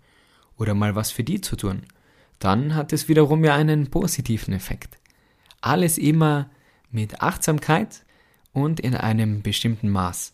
oder 0.56 0.74
mal 0.74 0.94
was 0.94 1.10
für 1.10 1.24
die 1.24 1.40
zu 1.40 1.56
tun. 1.56 1.82
Dann 2.40 2.74
hat 2.74 2.92
es 2.92 3.08
wiederum 3.08 3.44
ja 3.44 3.54
einen 3.54 3.90
positiven 3.90 4.52
Effekt. 4.52 4.98
Alles 5.60 5.98
immer 5.98 6.50
mit 6.90 7.22
Achtsamkeit 7.22 8.04
und 8.52 8.80
in 8.80 8.96
einem 8.96 9.42
bestimmten 9.42 9.90
Maß. 9.90 10.32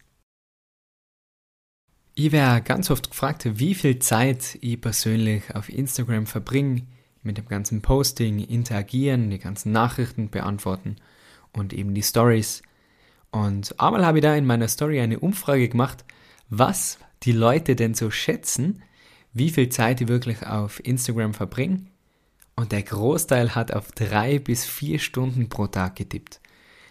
Ich 2.14 2.32
werde 2.32 2.62
ganz 2.62 2.90
oft 2.90 3.10
gefragt, 3.10 3.46
wie 3.58 3.74
viel 3.74 3.98
Zeit 3.98 4.56
ich 4.62 4.80
persönlich 4.80 5.54
auf 5.54 5.68
Instagram 5.68 6.26
verbringe, 6.26 6.86
mit 7.22 7.36
dem 7.36 7.46
ganzen 7.46 7.82
Posting, 7.82 8.38
interagieren, 8.38 9.28
die 9.28 9.38
ganzen 9.38 9.72
Nachrichten 9.72 10.30
beantworten 10.30 10.96
und 11.52 11.72
eben 11.72 11.92
die 11.92 12.02
Stories. 12.02 12.62
Und 13.32 13.78
einmal 13.80 14.06
habe 14.06 14.18
ich 14.18 14.22
da 14.22 14.34
in 14.34 14.46
meiner 14.46 14.68
Story 14.68 15.00
eine 15.00 15.18
Umfrage 15.18 15.68
gemacht, 15.68 16.04
was 16.48 16.98
die 17.24 17.32
Leute 17.32 17.74
denn 17.74 17.94
so 17.94 18.10
schätzen, 18.10 18.82
wie 19.32 19.50
viel 19.50 19.68
Zeit 19.68 20.00
ich 20.00 20.08
wirklich 20.08 20.46
auf 20.46 20.82
Instagram 20.86 21.34
verbringe. 21.34 21.86
Und 22.56 22.72
der 22.72 22.82
Großteil 22.82 23.54
hat 23.54 23.72
auf 23.72 23.92
drei 23.92 24.38
bis 24.38 24.64
vier 24.64 24.98
Stunden 24.98 25.50
pro 25.50 25.66
Tag 25.66 25.96
getippt. 25.96 26.40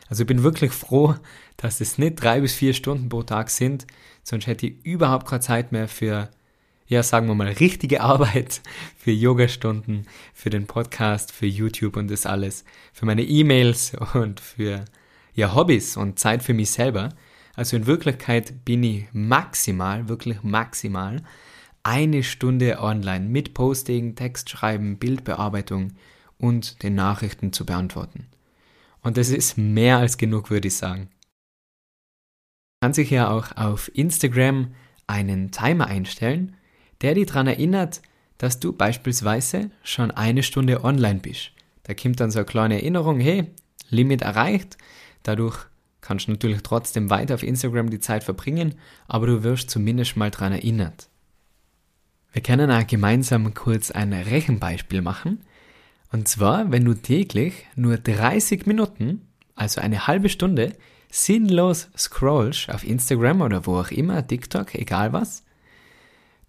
Also 0.08 0.22
ich 0.22 0.28
bin 0.28 0.44
wirklich 0.44 0.72
froh, 0.72 1.16
dass 1.58 1.82
es 1.82 1.98
nicht 1.98 2.22
drei 2.22 2.42
bis 2.42 2.54
vier 2.54 2.76
Stunden 2.76 3.10
pro 3.10 3.24
Tag 3.24 3.50
sind, 3.50 3.88
sonst 4.24 4.46
hätte 4.46 4.68
ich 4.68 4.86
überhaupt 4.86 5.28
keine 5.28 5.40
Zeit 5.40 5.72
mehr 5.72 5.88
für, 5.88 6.30
ja, 6.86 7.02
sagen 7.02 7.28
wir 7.28 7.34
mal, 7.34 7.48
richtige 7.48 8.02
Arbeit, 8.02 8.62
für 8.96 9.10
Yogastunden, 9.10 10.06
für 10.36 10.52
den 10.52 10.68
Podcast, 10.68 11.32
für 11.32 11.48
YouTube 11.48 11.98
und 11.98 12.12
das 12.12 12.28
alles, 12.28 12.64
für 12.94 13.08
meine 13.08 13.24
E-Mails 13.24 13.94
und 14.14 14.40
für 14.40 14.86
ja 15.34 15.56
Hobbys 15.56 15.98
und 15.98 16.20
Zeit 16.20 16.44
für 16.44 16.54
mich 16.54 16.70
selber. 16.70 17.10
Also 17.56 17.76
in 17.76 17.88
Wirklichkeit 17.88 18.66
bin 18.66 18.84
ich 18.84 19.06
maximal, 19.14 20.08
wirklich 20.10 20.44
maximal 20.44 21.24
eine 21.86 22.24
Stunde 22.24 22.80
online 22.82 23.26
mit 23.26 23.54
Posting, 23.54 24.16
Textschreiben, 24.16 24.98
Bildbearbeitung 24.98 25.94
und 26.38 26.84
den 26.84 26.96
Nachrichten 26.96 27.54
zu 27.54 27.66
beantworten. 27.66 28.28
Und 29.02 29.18
das 29.18 29.30
ist 29.30 29.58
mehr 29.58 29.98
als 29.98 30.18
genug, 30.18 30.50
würde 30.50 30.68
ich 30.68 30.76
sagen. 30.76 31.10
Man 32.82 32.90
kann 32.90 32.94
sich 32.94 33.10
ja 33.12 33.30
auch 33.30 33.56
auf 33.56 33.90
Instagram 33.94 34.74
einen 35.08 35.52
Timer 35.52 35.88
einstellen, 35.88 36.56
der 37.02 37.14
dich 37.14 37.28
daran 37.28 37.48
erinnert, 37.48 38.02
dass 38.38 38.60
du 38.60 38.74
beispielsweise 38.74 39.72
schon 39.84 40.12
eine 40.12 40.44
Stunde 40.44 40.84
online 40.84 41.20
bist. 41.20 41.52
Da 41.84 41.94
kommt 41.94 42.20
dann 42.20 42.32
so 42.32 42.40
eine 42.40 42.46
kleine 42.46 42.76
Erinnerung, 42.76 43.20
hey, 43.20 43.52
Limit 43.90 44.24
erreicht, 44.24 44.78
Dadurch 45.26 45.58
kannst 46.02 46.28
du 46.28 46.32
natürlich 46.32 46.62
trotzdem 46.62 47.10
weiter 47.10 47.34
auf 47.34 47.42
Instagram 47.42 47.90
die 47.90 48.00
Zeit 48.00 48.24
verbringen, 48.24 48.76
aber 49.08 49.26
du 49.26 49.44
wirst 49.44 49.72
zumindest 49.72 50.16
mal 50.16 50.30
daran 50.30 50.54
erinnert. 50.54 51.10
Wir 52.36 52.44
können 52.44 52.70
auch 52.70 52.86
gemeinsam 52.86 53.54
kurz 53.54 53.92
ein 53.92 54.12
Rechenbeispiel 54.12 55.02
machen. 55.02 55.40
Und 56.12 56.28
zwar, 56.28 56.70
wenn 56.70 56.84
du 56.84 56.94
täglich 56.94 57.66
nur 57.78 57.98
30 57.98 58.66
Minuten, 58.66 59.22
also 59.56 59.80
eine 59.80 60.06
halbe 60.06 60.28
Stunde, 60.28 60.74
sinnlos 61.10 61.88
scrollst 61.98 62.70
auf 62.70 62.84
Instagram 62.84 63.40
oder 63.40 63.66
wo 63.66 63.80
auch 63.80 63.90
immer, 63.90 64.28
TikTok, 64.28 64.76
egal 64.76 65.14
was, 65.14 65.46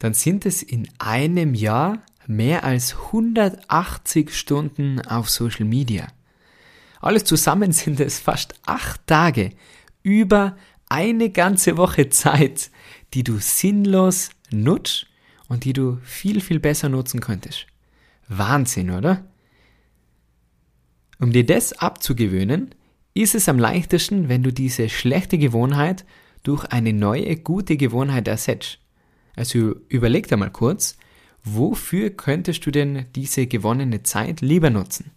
dann 0.01 0.13
sind 0.13 0.45
es 0.45 0.61
in 0.61 0.89
einem 0.99 1.55
Jahr 1.55 2.03
mehr 2.27 2.65
als 2.65 2.97
180 2.97 4.37
Stunden 4.37 5.01
auf 5.03 5.31
Social 5.31 5.67
Media. 5.67 6.09
Alles 7.01 7.23
zusammen 7.23 7.71
sind 7.71 8.01
es 8.01 8.19
fast 8.19 8.55
acht 8.67 9.07
Tage, 9.07 9.53
über 10.03 10.57
eine 10.89 11.31
ganze 11.31 11.77
Woche 11.77 12.09
Zeit, 12.09 12.73
die 13.15 13.23
du 13.23 13.39
sinnlos 13.39 14.31
nutzt 14.51 15.07
und 15.49 15.65
die 15.65 15.73
du 15.73 15.99
viel, 16.03 16.41
viel 16.41 16.61
besser 16.61 16.89
nutzen 16.89 17.21
könntest. 17.21 17.67
Wahnsinn, 18.29 18.91
oder? 18.91 19.25
Um 21.19 21.33
dir 21.33 21.47
das 21.47 21.73
abzugewöhnen, 21.73 22.75
ist 23.15 23.35
es 23.35 23.49
am 23.49 23.59
leichtesten, 23.59 24.29
wenn 24.29 24.43
du 24.43 24.53
diese 24.53 24.89
schlechte 24.89 25.39
Gewohnheit 25.39 26.05
durch 26.43 26.65
eine 26.67 26.93
neue, 26.93 27.37
gute 27.37 27.77
Gewohnheit 27.77 28.29
ersetzt. 28.29 28.79
Also 29.35 29.77
überleg 29.89 30.29
dir 30.29 30.37
mal 30.37 30.51
kurz, 30.51 30.99
wofür 31.43 32.11
könntest 32.11 32.67
du 32.67 32.71
denn 32.71 33.07
diese 33.15 33.47
gewonnene 33.47 34.03
Zeit 34.03 34.41
lieber 34.41 34.71
nutzen? 34.71 35.13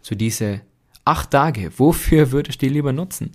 Also 0.00 0.14
diese 0.14 0.60
Acht 1.04 1.32
Tage, 1.32 1.72
wofür 1.78 2.30
würdest 2.30 2.62
du 2.62 2.66
die 2.66 2.74
lieber 2.74 2.92
nutzen? 2.92 3.32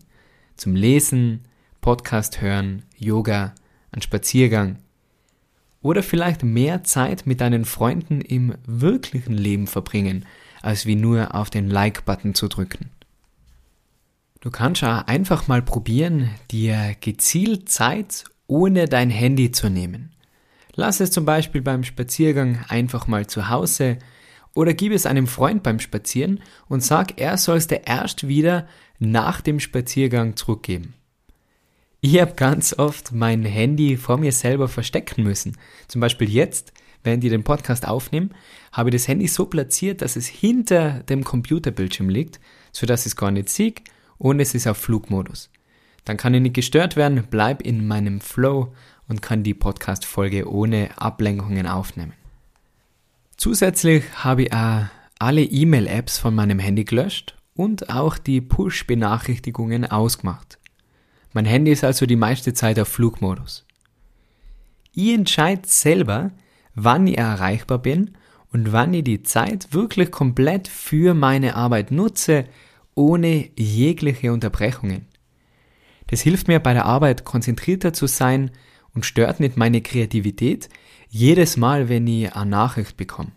Zum 0.55 0.73
Lesen, 0.73 1.41
Podcast 1.81 2.39
hören, 2.39 2.83
Yoga, 2.97 3.53
ein 3.91 4.01
Spaziergang. 4.01 4.77
Oder 5.81 6.03
vielleicht 6.03 6.43
mehr 6.43 6.83
Zeit 6.83 7.25
mit 7.25 7.41
deinen 7.41 7.65
Freunden 7.65 8.21
im 8.21 8.55
wirklichen 8.65 9.33
Leben 9.33 9.67
verbringen, 9.67 10.25
als 10.61 10.85
wie 10.85 10.95
nur 10.95 11.35
auf 11.35 11.49
den 11.49 11.69
Like-Button 11.69 12.33
zu 12.33 12.47
drücken. 12.47 12.89
Du 14.39 14.51
kannst 14.51 14.83
auch 14.83 15.07
einfach 15.07 15.47
mal 15.47 15.61
probieren, 15.61 16.29
dir 16.51 16.95
gezielt 17.01 17.69
Zeit 17.69 18.23
ohne 18.47 18.85
dein 18.85 19.09
Handy 19.09 19.51
zu 19.51 19.69
nehmen. 19.69 20.11
Lass 20.73 20.99
es 20.99 21.11
zum 21.11 21.25
Beispiel 21.25 21.61
beim 21.61 21.83
Spaziergang 21.83 22.63
einfach 22.69 23.07
mal 23.07 23.27
zu 23.27 23.49
Hause 23.49 23.97
Oder 24.53 24.73
gib 24.73 24.91
es 24.91 25.05
einem 25.05 25.27
Freund 25.27 25.61
beim 25.61 25.79
Spazieren 25.79 26.41
und 26.67 26.83
sag, 26.83 27.19
er 27.21 27.37
soll 27.37 27.57
es 27.57 27.67
dir 27.67 27.81
erst 27.85 28.27
wieder 28.27 28.67
nach 28.97 29.41
dem 29.41 29.59
Spaziergang 29.59 30.35
zurückgeben. 30.35 30.95
Ich 31.99 32.21
habe 32.21 32.33
ganz 32.35 32.77
oft 32.77 33.11
mein 33.11 33.43
Handy 33.43 33.97
vor 33.97 34.17
mir 34.17 34.31
selber 34.31 34.67
verstecken 34.67 35.23
müssen. 35.23 35.57
Zum 35.87 35.99
Beispiel 35.99 36.29
jetzt, 36.29 36.71
während 37.03 37.23
ich 37.23 37.31
den 37.31 37.43
Podcast 37.43 37.87
aufnehme, 37.87 38.29
habe 38.71 38.89
ich 38.89 38.95
das 38.95 39.07
Handy 39.07 39.27
so 39.27 39.47
platziert, 39.47 40.03
dass 40.03 40.15
es 40.15 40.27
hinter 40.27 41.01
dem 41.03 41.23
Computerbildschirm 41.23 42.09
liegt, 42.09 42.39
sodass 42.71 43.01
ich 43.01 43.13
es 43.13 43.15
gar 43.15 43.31
nicht 43.31 43.49
sehe 43.49 43.73
und 44.19 44.39
es 44.39 44.53
ist 44.53 44.67
auf 44.67 44.77
Flugmodus. 44.77 45.49
Dann 46.05 46.17
kann 46.17 46.35
ich 46.35 46.41
nicht 46.41 46.53
gestört 46.53 46.95
werden, 46.95 47.27
bleib 47.31 47.63
in 47.63 47.87
meinem 47.87 48.21
Flow 48.21 48.73
und 49.07 49.23
kann 49.23 49.41
die 49.41 49.55
Podcast-Folge 49.55 50.47
ohne 50.47 50.89
Ablenkungen 51.01 51.65
aufnehmen. 51.65 52.13
Zusätzlich 53.37 54.03
habe 54.23 54.43
ich 54.43 54.53
auch 54.53 54.85
alle 55.17 55.41
E-Mail-Apps 55.41 56.19
von 56.19 56.35
meinem 56.35 56.59
Handy 56.59 56.85
gelöscht 56.85 57.35
und 57.55 57.89
auch 57.89 58.19
die 58.19 58.39
Push-Benachrichtigungen 58.41 59.85
ausgemacht. 59.85 60.59
Mein 61.37 61.45
Handy 61.45 61.71
ist 61.71 61.83
also 61.83 62.07
die 62.07 62.15
meiste 62.15 62.55
Zeit 62.55 62.79
auf 62.79 62.87
Flugmodus. 62.87 63.63
Ich 64.91 65.13
entscheide 65.13 65.61
selber, 65.67 66.31
wann 66.73 67.05
ich 67.05 67.19
erreichbar 67.19 67.77
bin 67.77 68.17
und 68.51 68.71
wann 68.71 68.91
ich 68.95 69.03
die 69.03 69.21
Zeit 69.21 69.71
wirklich 69.71 70.09
komplett 70.09 70.67
für 70.67 71.13
meine 71.13 71.55
Arbeit 71.55 71.91
nutze, 71.91 72.45
ohne 72.95 73.51
jegliche 73.55 74.33
Unterbrechungen. 74.33 75.05
Das 76.07 76.21
hilft 76.21 76.47
mir 76.47 76.59
bei 76.59 76.73
der 76.73 76.85
Arbeit 76.85 77.23
konzentrierter 77.23 77.93
zu 77.93 78.07
sein 78.07 78.49
und 78.95 79.05
stört 79.05 79.39
nicht 79.39 79.57
meine 79.57 79.81
Kreativität 79.81 80.69
jedes 81.07 81.55
Mal, 81.55 81.87
wenn 81.87 82.07
ich 82.07 82.33
eine 82.33 82.49
Nachricht 82.49 82.97
bekomme. 82.97 83.33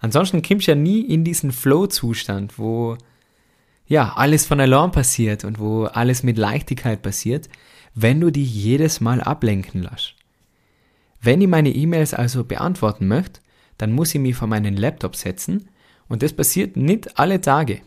Ansonsten 0.00 0.42
kommst 0.42 0.66
du 0.66 0.72
ja 0.72 0.76
nie 0.76 1.00
in 1.00 1.24
diesen 1.24 1.50
Flow-Zustand, 1.50 2.58
wo 2.58 2.98
ja, 3.86 4.14
alles 4.16 4.46
von 4.46 4.60
allein 4.60 4.90
passiert 4.90 5.44
und 5.44 5.58
wo 5.58 5.84
alles 5.84 6.22
mit 6.22 6.38
Leichtigkeit 6.38 7.02
passiert, 7.02 7.48
wenn 7.94 8.20
du 8.20 8.30
die 8.30 8.44
jedes 8.44 9.00
Mal 9.00 9.20
ablenken 9.20 9.82
lässt. 9.82 10.14
Wenn 11.20 11.40
ich 11.40 11.48
meine 11.48 11.70
E-Mails 11.70 12.12
also 12.14 12.44
beantworten 12.44 13.06
möchte, 13.06 13.40
dann 13.78 13.92
muss 13.92 14.14
ich 14.14 14.20
mich 14.20 14.36
vor 14.36 14.48
meinen 14.48 14.76
Laptop 14.76 15.16
setzen 15.16 15.68
und 16.08 16.22
das 16.22 16.32
passiert 16.32 16.76
nicht 16.76 17.18
alle 17.18 17.40
Tage. 17.40 17.80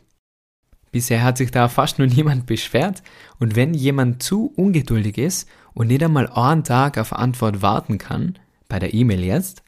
Bisher 0.91 1.23
hat 1.23 1.37
sich 1.37 1.51
da 1.51 1.67
fast 1.67 1.99
nur 1.99 2.07
niemand 2.15 2.45
beschwert 2.45 3.03
und 3.39 3.55
wenn 3.55 3.73
jemand 3.73 4.23
zu 4.23 4.53
ungeduldig 4.55 5.17
ist 5.17 5.49
und 5.73 5.87
nicht 5.87 6.03
einmal 6.03 6.27
einen 6.27 6.63
Tag 6.63 6.97
auf 6.97 7.13
Antwort 7.13 7.61
warten 7.61 7.97
kann, 7.97 8.39
bei 8.69 8.79
der 8.79 8.93
E-Mail 8.93 9.23
jetzt, 9.23 9.63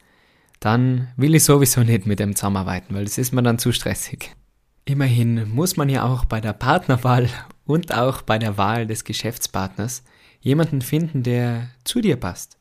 dann 0.58 1.08
will 1.16 1.34
ich 1.34 1.44
sowieso 1.44 1.82
nicht 1.82 2.06
mit 2.06 2.18
dem 2.18 2.36
zusammenarbeiten, 2.36 2.94
weil 2.94 3.04
das 3.04 3.18
ist 3.18 3.32
mir 3.32 3.42
dann 3.42 3.58
zu 3.58 3.72
stressig. 3.72 4.34
Immerhin 4.84 5.48
muss 5.50 5.76
man 5.76 5.88
ja 5.88 6.04
auch 6.04 6.24
bei 6.24 6.40
der 6.40 6.52
Partnerwahl 6.52 7.28
und 7.64 7.94
auch 7.94 8.22
bei 8.22 8.38
der 8.38 8.56
Wahl 8.56 8.86
des 8.86 9.04
Geschäftspartners 9.04 10.02
jemanden 10.40 10.82
finden, 10.82 11.22
der 11.22 11.68
zu 11.84 12.00
dir 12.00 12.16
passt. 12.16 12.58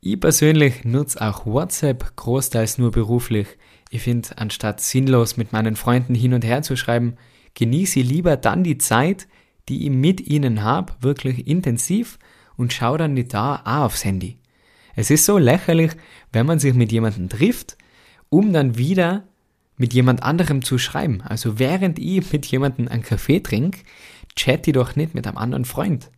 Ich 0.00 0.20
persönlich 0.20 0.84
nutze 0.84 1.20
auch 1.20 1.46
WhatsApp 1.46 2.16
großteils 2.16 2.78
nur 2.78 2.90
beruflich. 2.90 3.48
Ich 3.90 4.02
finde, 4.02 4.36
anstatt 4.36 4.80
sinnlos 4.80 5.36
mit 5.36 5.52
meinen 5.52 5.76
Freunden 5.76 6.14
hin 6.14 6.34
und 6.34 6.44
her 6.44 6.62
zu 6.62 6.76
schreiben, 6.76 7.16
genieße 7.54 8.00
ich 8.00 8.08
lieber 8.08 8.36
dann 8.36 8.64
die 8.64 8.78
Zeit, 8.78 9.26
die 9.68 9.86
ich 9.86 9.90
mit 9.90 10.20
ihnen 10.20 10.62
habe, 10.62 10.92
wirklich 11.00 11.46
intensiv 11.46 12.18
und 12.56 12.72
schaue 12.72 12.98
dann 12.98 13.14
nicht 13.14 13.32
da 13.32 13.62
auch 13.64 13.86
aufs 13.86 14.04
Handy. 14.04 14.38
Es 14.94 15.10
ist 15.10 15.24
so 15.24 15.38
lächerlich, 15.38 15.92
wenn 16.32 16.46
man 16.46 16.58
sich 16.58 16.74
mit 16.74 16.92
jemandem 16.92 17.28
trifft, 17.28 17.76
um 18.28 18.52
dann 18.52 18.76
wieder 18.76 19.26
mit 19.76 19.92
jemand 19.92 20.22
anderem 20.22 20.62
zu 20.62 20.78
schreiben. 20.78 21.20
Also 21.22 21.58
während 21.58 21.98
ich 21.98 22.32
mit 22.32 22.46
jemandem 22.46 22.88
einen 22.88 23.02
Kaffee 23.02 23.40
trinke, 23.40 23.80
chatte 24.36 24.70
ich 24.70 24.74
doch 24.74 24.96
nicht 24.96 25.14
mit 25.14 25.26
einem 25.26 25.38
anderen 25.38 25.64
Freund. 25.64 26.10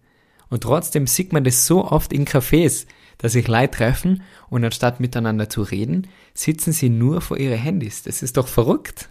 Und 0.49 0.63
trotzdem 0.63 1.07
sieht 1.07 1.33
man 1.33 1.45
das 1.45 1.67
so 1.67 1.85
oft 1.85 2.13
in 2.13 2.27
Cafés, 2.27 2.87
dass 3.19 3.33
sich 3.33 3.49
Leute 3.49 3.79
treffen 3.79 4.23
und 4.49 4.65
anstatt 4.65 5.01
miteinander 5.01 5.49
zu 5.49 5.63
reden, 5.63 6.07
sitzen 6.35 6.73
sie 6.73 6.89
nur 6.89 7.21
vor 7.21 7.39
ihre 7.39 7.57
Handys. 7.57 8.03
Das 8.03 8.23
ist 8.23 8.37
doch 8.37 8.47
verrückt. 8.47 9.09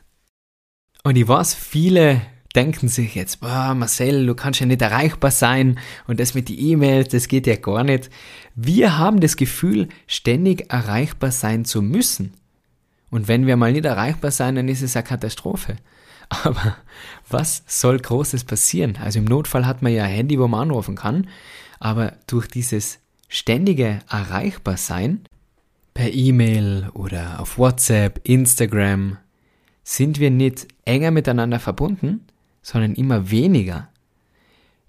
Und 1.03 1.17
ich 1.17 1.27
weiß, 1.27 1.53
viele 1.53 2.21
denken 2.55 2.87
sich 2.87 3.15
jetzt, 3.15 3.41
boah, 3.41 3.75
Marcel, 3.75 4.25
du 4.25 4.33
kannst 4.33 4.61
ja 4.61 4.65
nicht 4.65 4.81
erreichbar 4.81 5.31
sein 5.31 5.77
und 6.07 6.19
das 6.19 6.33
mit 6.33 6.47
die 6.47 6.71
E-Mails, 6.71 7.09
das 7.09 7.27
geht 7.27 7.47
ja 7.47 7.57
gar 7.57 7.83
nicht. 7.83 8.09
Wir 8.55 8.97
haben 8.97 9.19
das 9.19 9.35
Gefühl, 9.35 9.89
ständig 10.07 10.71
erreichbar 10.71 11.31
sein 11.31 11.65
zu 11.65 11.81
müssen. 11.81 12.33
Und 13.09 13.27
wenn 13.27 13.45
wir 13.45 13.55
mal 13.55 13.71
nicht 13.71 13.85
erreichbar 13.85 14.31
sein, 14.31 14.55
dann 14.55 14.67
ist 14.67 14.81
es 14.81 14.95
eine 14.95 15.03
Katastrophe. 15.03 15.77
Aber 16.29 16.77
was 17.29 17.63
soll 17.67 17.99
Großes 17.99 18.43
passieren? 18.43 18.97
Also 18.97 19.19
im 19.19 19.25
Notfall 19.25 19.65
hat 19.65 19.81
man 19.81 19.93
ja 19.93 20.03
ein 20.03 20.11
Handy, 20.11 20.39
wo 20.39 20.47
man 20.47 20.61
anrufen 20.61 20.95
kann, 20.95 21.27
aber 21.79 22.13
durch 22.27 22.47
dieses 22.47 22.99
ständige 23.27 23.99
Erreichbarsein 24.09 25.27
per 25.93 26.11
E-Mail 26.11 26.89
oder 26.93 27.39
auf 27.39 27.57
WhatsApp, 27.57 28.21
Instagram, 28.23 29.17
sind 29.83 30.19
wir 30.19 30.31
nicht 30.31 30.67
enger 30.83 31.11
miteinander 31.11 31.59
verbunden, 31.59 32.25
sondern 32.61 32.95
immer 32.95 33.29
weniger. 33.29 33.89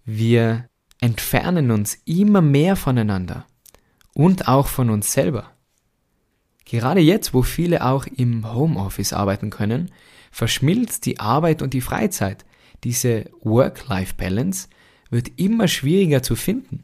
Wir 0.05 0.67
entfernen 1.01 1.71
uns 1.71 1.99
immer 2.07 2.41
mehr 2.41 2.77
voneinander 2.77 3.47
und 4.15 4.49
auch 4.49 4.69
von 4.69 4.89
uns 4.91 5.13
selber. 5.13 5.53
Gerade 6.67 7.01
jetzt, 7.01 7.33
wo 7.33 7.43
viele 7.43 7.85
auch 7.85 8.07
im 8.07 8.53
Homeoffice 8.53 9.13
arbeiten 9.13 9.51
können, 9.51 9.91
verschmilzt 10.33 11.07
die 11.07 11.21
Arbeit 11.21 11.63
und 11.63 11.73
die 11.73 11.81
Freizeit. 11.81 12.45
Diese 12.85 13.31
Work-Life-Balance 13.43 14.69
wird 15.09 15.39
immer 15.39 15.69
schwieriger 15.69 16.23
zu 16.23 16.35
finden. 16.35 16.83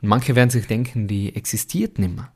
Und 0.00 0.08
manche 0.08 0.36
werden 0.36 0.50
sich 0.50 0.66
denken, 0.66 1.08
die 1.08 1.34
existiert 1.34 1.98
nimmer. 1.98 2.30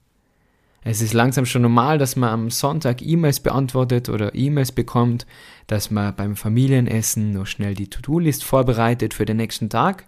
Es 0.82 1.02
ist 1.02 1.12
langsam 1.12 1.44
schon 1.46 1.62
normal, 1.62 1.98
dass 1.98 2.16
man 2.16 2.30
am 2.30 2.50
Sonntag 2.50 3.02
E-Mails 3.02 3.40
beantwortet 3.40 4.08
oder 4.08 4.34
E-Mails 4.34 4.72
bekommt, 4.72 5.26
dass 5.66 5.90
man 5.90 6.14
beim 6.14 6.36
Familienessen 6.36 7.32
noch 7.32 7.46
schnell 7.46 7.74
die 7.74 7.90
To-Do-List 7.90 8.44
vorbereitet 8.44 9.12
für 9.12 9.24
den 9.24 9.36
nächsten 9.36 9.68
Tag. 9.68 10.06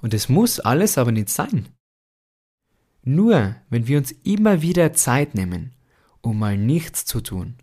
Und 0.00 0.14
es 0.14 0.28
muss 0.28 0.60
alles 0.60 0.98
aber 0.98 1.12
nicht 1.12 1.30
sein. 1.30 1.66
Nur 3.02 3.56
wenn 3.70 3.88
wir 3.88 3.98
uns 3.98 4.12
immer 4.22 4.62
wieder 4.62 4.92
Zeit 4.92 5.34
nehmen 5.34 5.72
um 6.22 6.38
mal 6.38 6.56
nichts 6.56 7.04
zu 7.04 7.20
tun, 7.20 7.56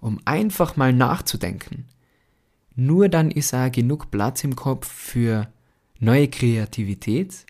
um 0.00 0.20
einfach 0.24 0.76
mal 0.76 0.92
nachzudenken. 0.92 1.86
Nur 2.74 3.08
dann 3.08 3.30
ist 3.30 3.54
auch 3.54 3.70
genug 3.70 4.10
Platz 4.10 4.44
im 4.44 4.56
Kopf 4.56 4.90
für 4.90 5.48
neue 5.98 6.28
Kreativität 6.28 7.46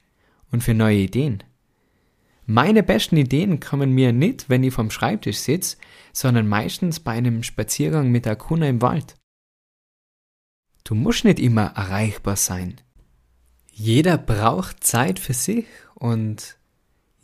und 0.52 0.62
für 0.62 0.74
neue 0.74 0.98
Ideen. 0.98 1.42
Meine 2.48 2.84
besten 2.84 3.16
Ideen 3.16 3.58
kommen 3.58 3.92
mir 3.92 4.12
nicht, 4.12 4.48
wenn 4.48 4.62
ich 4.62 4.72
vom 4.72 4.92
Schreibtisch 4.92 5.38
sitze, 5.38 5.78
sondern 6.12 6.46
meistens 6.46 7.00
bei 7.00 7.12
einem 7.12 7.42
Spaziergang 7.42 8.12
mit 8.12 8.24
der 8.24 8.36
Kuna 8.36 8.68
im 8.68 8.80
Wald. 8.82 9.16
Du 10.84 10.94
musst 10.94 11.24
nicht 11.24 11.40
immer 11.40 11.72
erreichbar 11.74 12.36
sein. 12.36 12.76
Jeder 13.72 14.16
braucht 14.16 14.84
Zeit 14.84 15.18
für 15.18 15.34
sich 15.34 15.66
und 15.96 16.56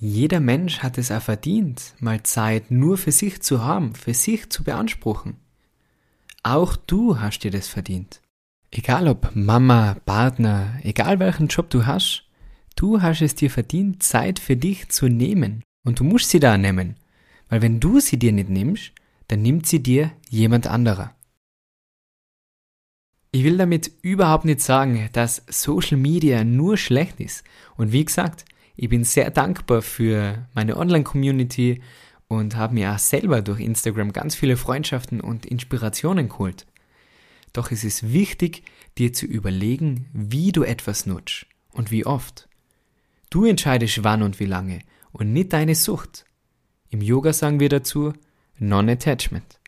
jeder 0.04 0.40
Mensch 0.40 0.80
hat 0.80 0.98
es 0.98 1.12
auch 1.12 1.22
verdient, 1.22 1.94
mal 2.00 2.24
Zeit 2.24 2.72
nur 2.72 2.98
für 2.98 3.12
sich 3.12 3.40
zu 3.40 3.62
haben, 3.62 3.94
für 3.94 4.14
sich 4.14 4.50
zu 4.50 4.64
beanspruchen. 4.64 5.36
Auch 6.42 6.74
du 6.74 7.20
hast 7.20 7.44
dir 7.44 7.52
das 7.52 7.68
verdient. 7.68 8.20
Egal 8.72 9.06
ob 9.06 9.30
Mama, 9.36 9.94
Partner, 10.04 10.76
egal 10.82 11.20
welchen 11.20 11.46
Job 11.46 11.70
du 11.70 11.86
hast, 11.86 12.24
du 12.74 13.00
hast 13.00 13.22
es 13.22 13.36
dir 13.36 13.48
verdient, 13.48 14.02
Zeit 14.02 14.40
für 14.40 14.56
dich 14.56 14.88
zu 14.88 15.06
nehmen. 15.06 15.62
Und 15.84 16.00
du 16.00 16.04
musst 16.04 16.30
sie 16.30 16.40
da 16.40 16.58
nehmen. 16.58 16.96
Weil 17.48 17.62
wenn 17.62 17.78
du 17.78 18.00
sie 18.00 18.18
dir 18.18 18.32
nicht 18.32 18.48
nimmst, 18.48 18.90
dann 19.28 19.42
nimmt 19.42 19.68
sie 19.68 19.84
dir 19.84 20.10
jemand 20.28 20.66
anderer. 20.66 21.14
Ich 23.30 23.44
will 23.44 23.56
damit 23.56 23.92
überhaupt 24.02 24.46
nicht 24.46 24.62
sagen, 24.62 25.08
dass 25.12 25.44
Social 25.46 25.96
Media 25.96 26.42
nur 26.42 26.76
schlecht 26.76 27.20
ist. 27.20 27.44
Und 27.76 27.92
wie 27.92 28.04
gesagt, 28.04 28.44
ich 28.76 28.88
bin 28.88 29.04
sehr 29.04 29.30
dankbar 29.30 29.82
für 29.82 30.46
meine 30.54 30.76
Online-Community 30.76 31.82
und 32.28 32.56
habe 32.56 32.74
mir 32.74 32.92
auch 32.92 32.98
selber 32.98 33.42
durch 33.42 33.60
Instagram 33.60 34.12
ganz 34.12 34.34
viele 34.34 34.56
Freundschaften 34.56 35.20
und 35.20 35.44
Inspirationen 35.44 36.28
geholt. 36.28 36.66
Doch 37.52 37.70
es 37.70 37.84
ist 37.84 38.12
wichtig, 38.12 38.62
dir 38.96 39.12
zu 39.12 39.26
überlegen, 39.26 40.08
wie 40.12 40.52
du 40.52 40.62
etwas 40.62 41.04
nutzt 41.04 41.46
und 41.72 41.90
wie 41.90 42.06
oft. 42.06 42.48
Du 43.28 43.44
entscheidest 43.44 44.04
wann 44.04 44.22
und 44.22 44.40
wie 44.40 44.46
lange 44.46 44.80
und 45.12 45.32
nicht 45.32 45.52
deine 45.52 45.74
Sucht. 45.74 46.24
Im 46.88 47.02
Yoga 47.02 47.32
sagen 47.32 47.60
wir 47.60 47.68
dazu 47.68 48.12
Non-Attachment. 48.58 49.58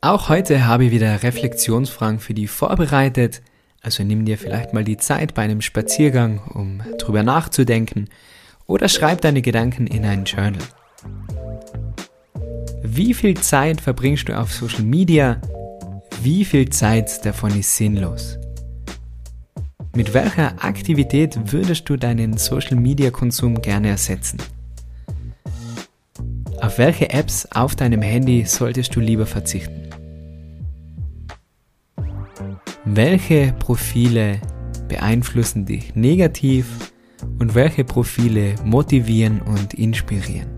Auch 0.00 0.28
heute 0.28 0.66
habe 0.66 0.84
ich 0.84 0.90
wieder 0.90 1.22
Reflexionsfragen 1.22 2.20
für 2.20 2.34
dich 2.34 2.50
vorbereitet. 2.50 3.42
Also 3.84 4.02
nimm 4.02 4.24
dir 4.24 4.38
vielleicht 4.38 4.72
mal 4.72 4.82
die 4.82 4.96
Zeit 4.96 5.34
bei 5.34 5.42
einem 5.42 5.60
Spaziergang, 5.60 6.38
um 6.54 6.80
drüber 6.96 7.22
nachzudenken, 7.22 8.08
oder 8.66 8.88
schreib 8.88 9.20
deine 9.20 9.42
Gedanken 9.42 9.86
in 9.86 10.06
ein 10.06 10.24
Journal. 10.24 10.62
Wie 12.82 13.12
viel 13.12 13.38
Zeit 13.38 13.82
verbringst 13.82 14.30
du 14.30 14.38
auf 14.38 14.50
Social 14.54 14.84
Media? 14.84 15.38
Wie 16.22 16.46
viel 16.46 16.70
Zeit 16.70 17.26
davon 17.26 17.58
ist 17.58 17.76
sinnlos? 17.76 18.38
Mit 19.94 20.14
welcher 20.14 20.64
Aktivität 20.64 21.52
würdest 21.52 21.86
du 21.86 21.98
deinen 21.98 22.38
Social 22.38 22.76
Media 22.76 23.10
Konsum 23.10 23.60
gerne 23.60 23.88
ersetzen? 23.88 24.38
Auf 26.62 26.78
welche 26.78 27.10
Apps 27.10 27.46
auf 27.52 27.76
deinem 27.76 28.00
Handy 28.00 28.46
solltest 28.46 28.96
du 28.96 29.00
lieber 29.00 29.26
verzichten? 29.26 29.93
Welche 32.86 33.54
Profile 33.58 34.42
beeinflussen 34.88 35.64
dich 35.64 35.94
negativ 35.94 36.66
und 37.38 37.54
welche 37.54 37.82
Profile 37.82 38.56
motivieren 38.62 39.40
und 39.40 39.72
inspirieren? 39.72 40.50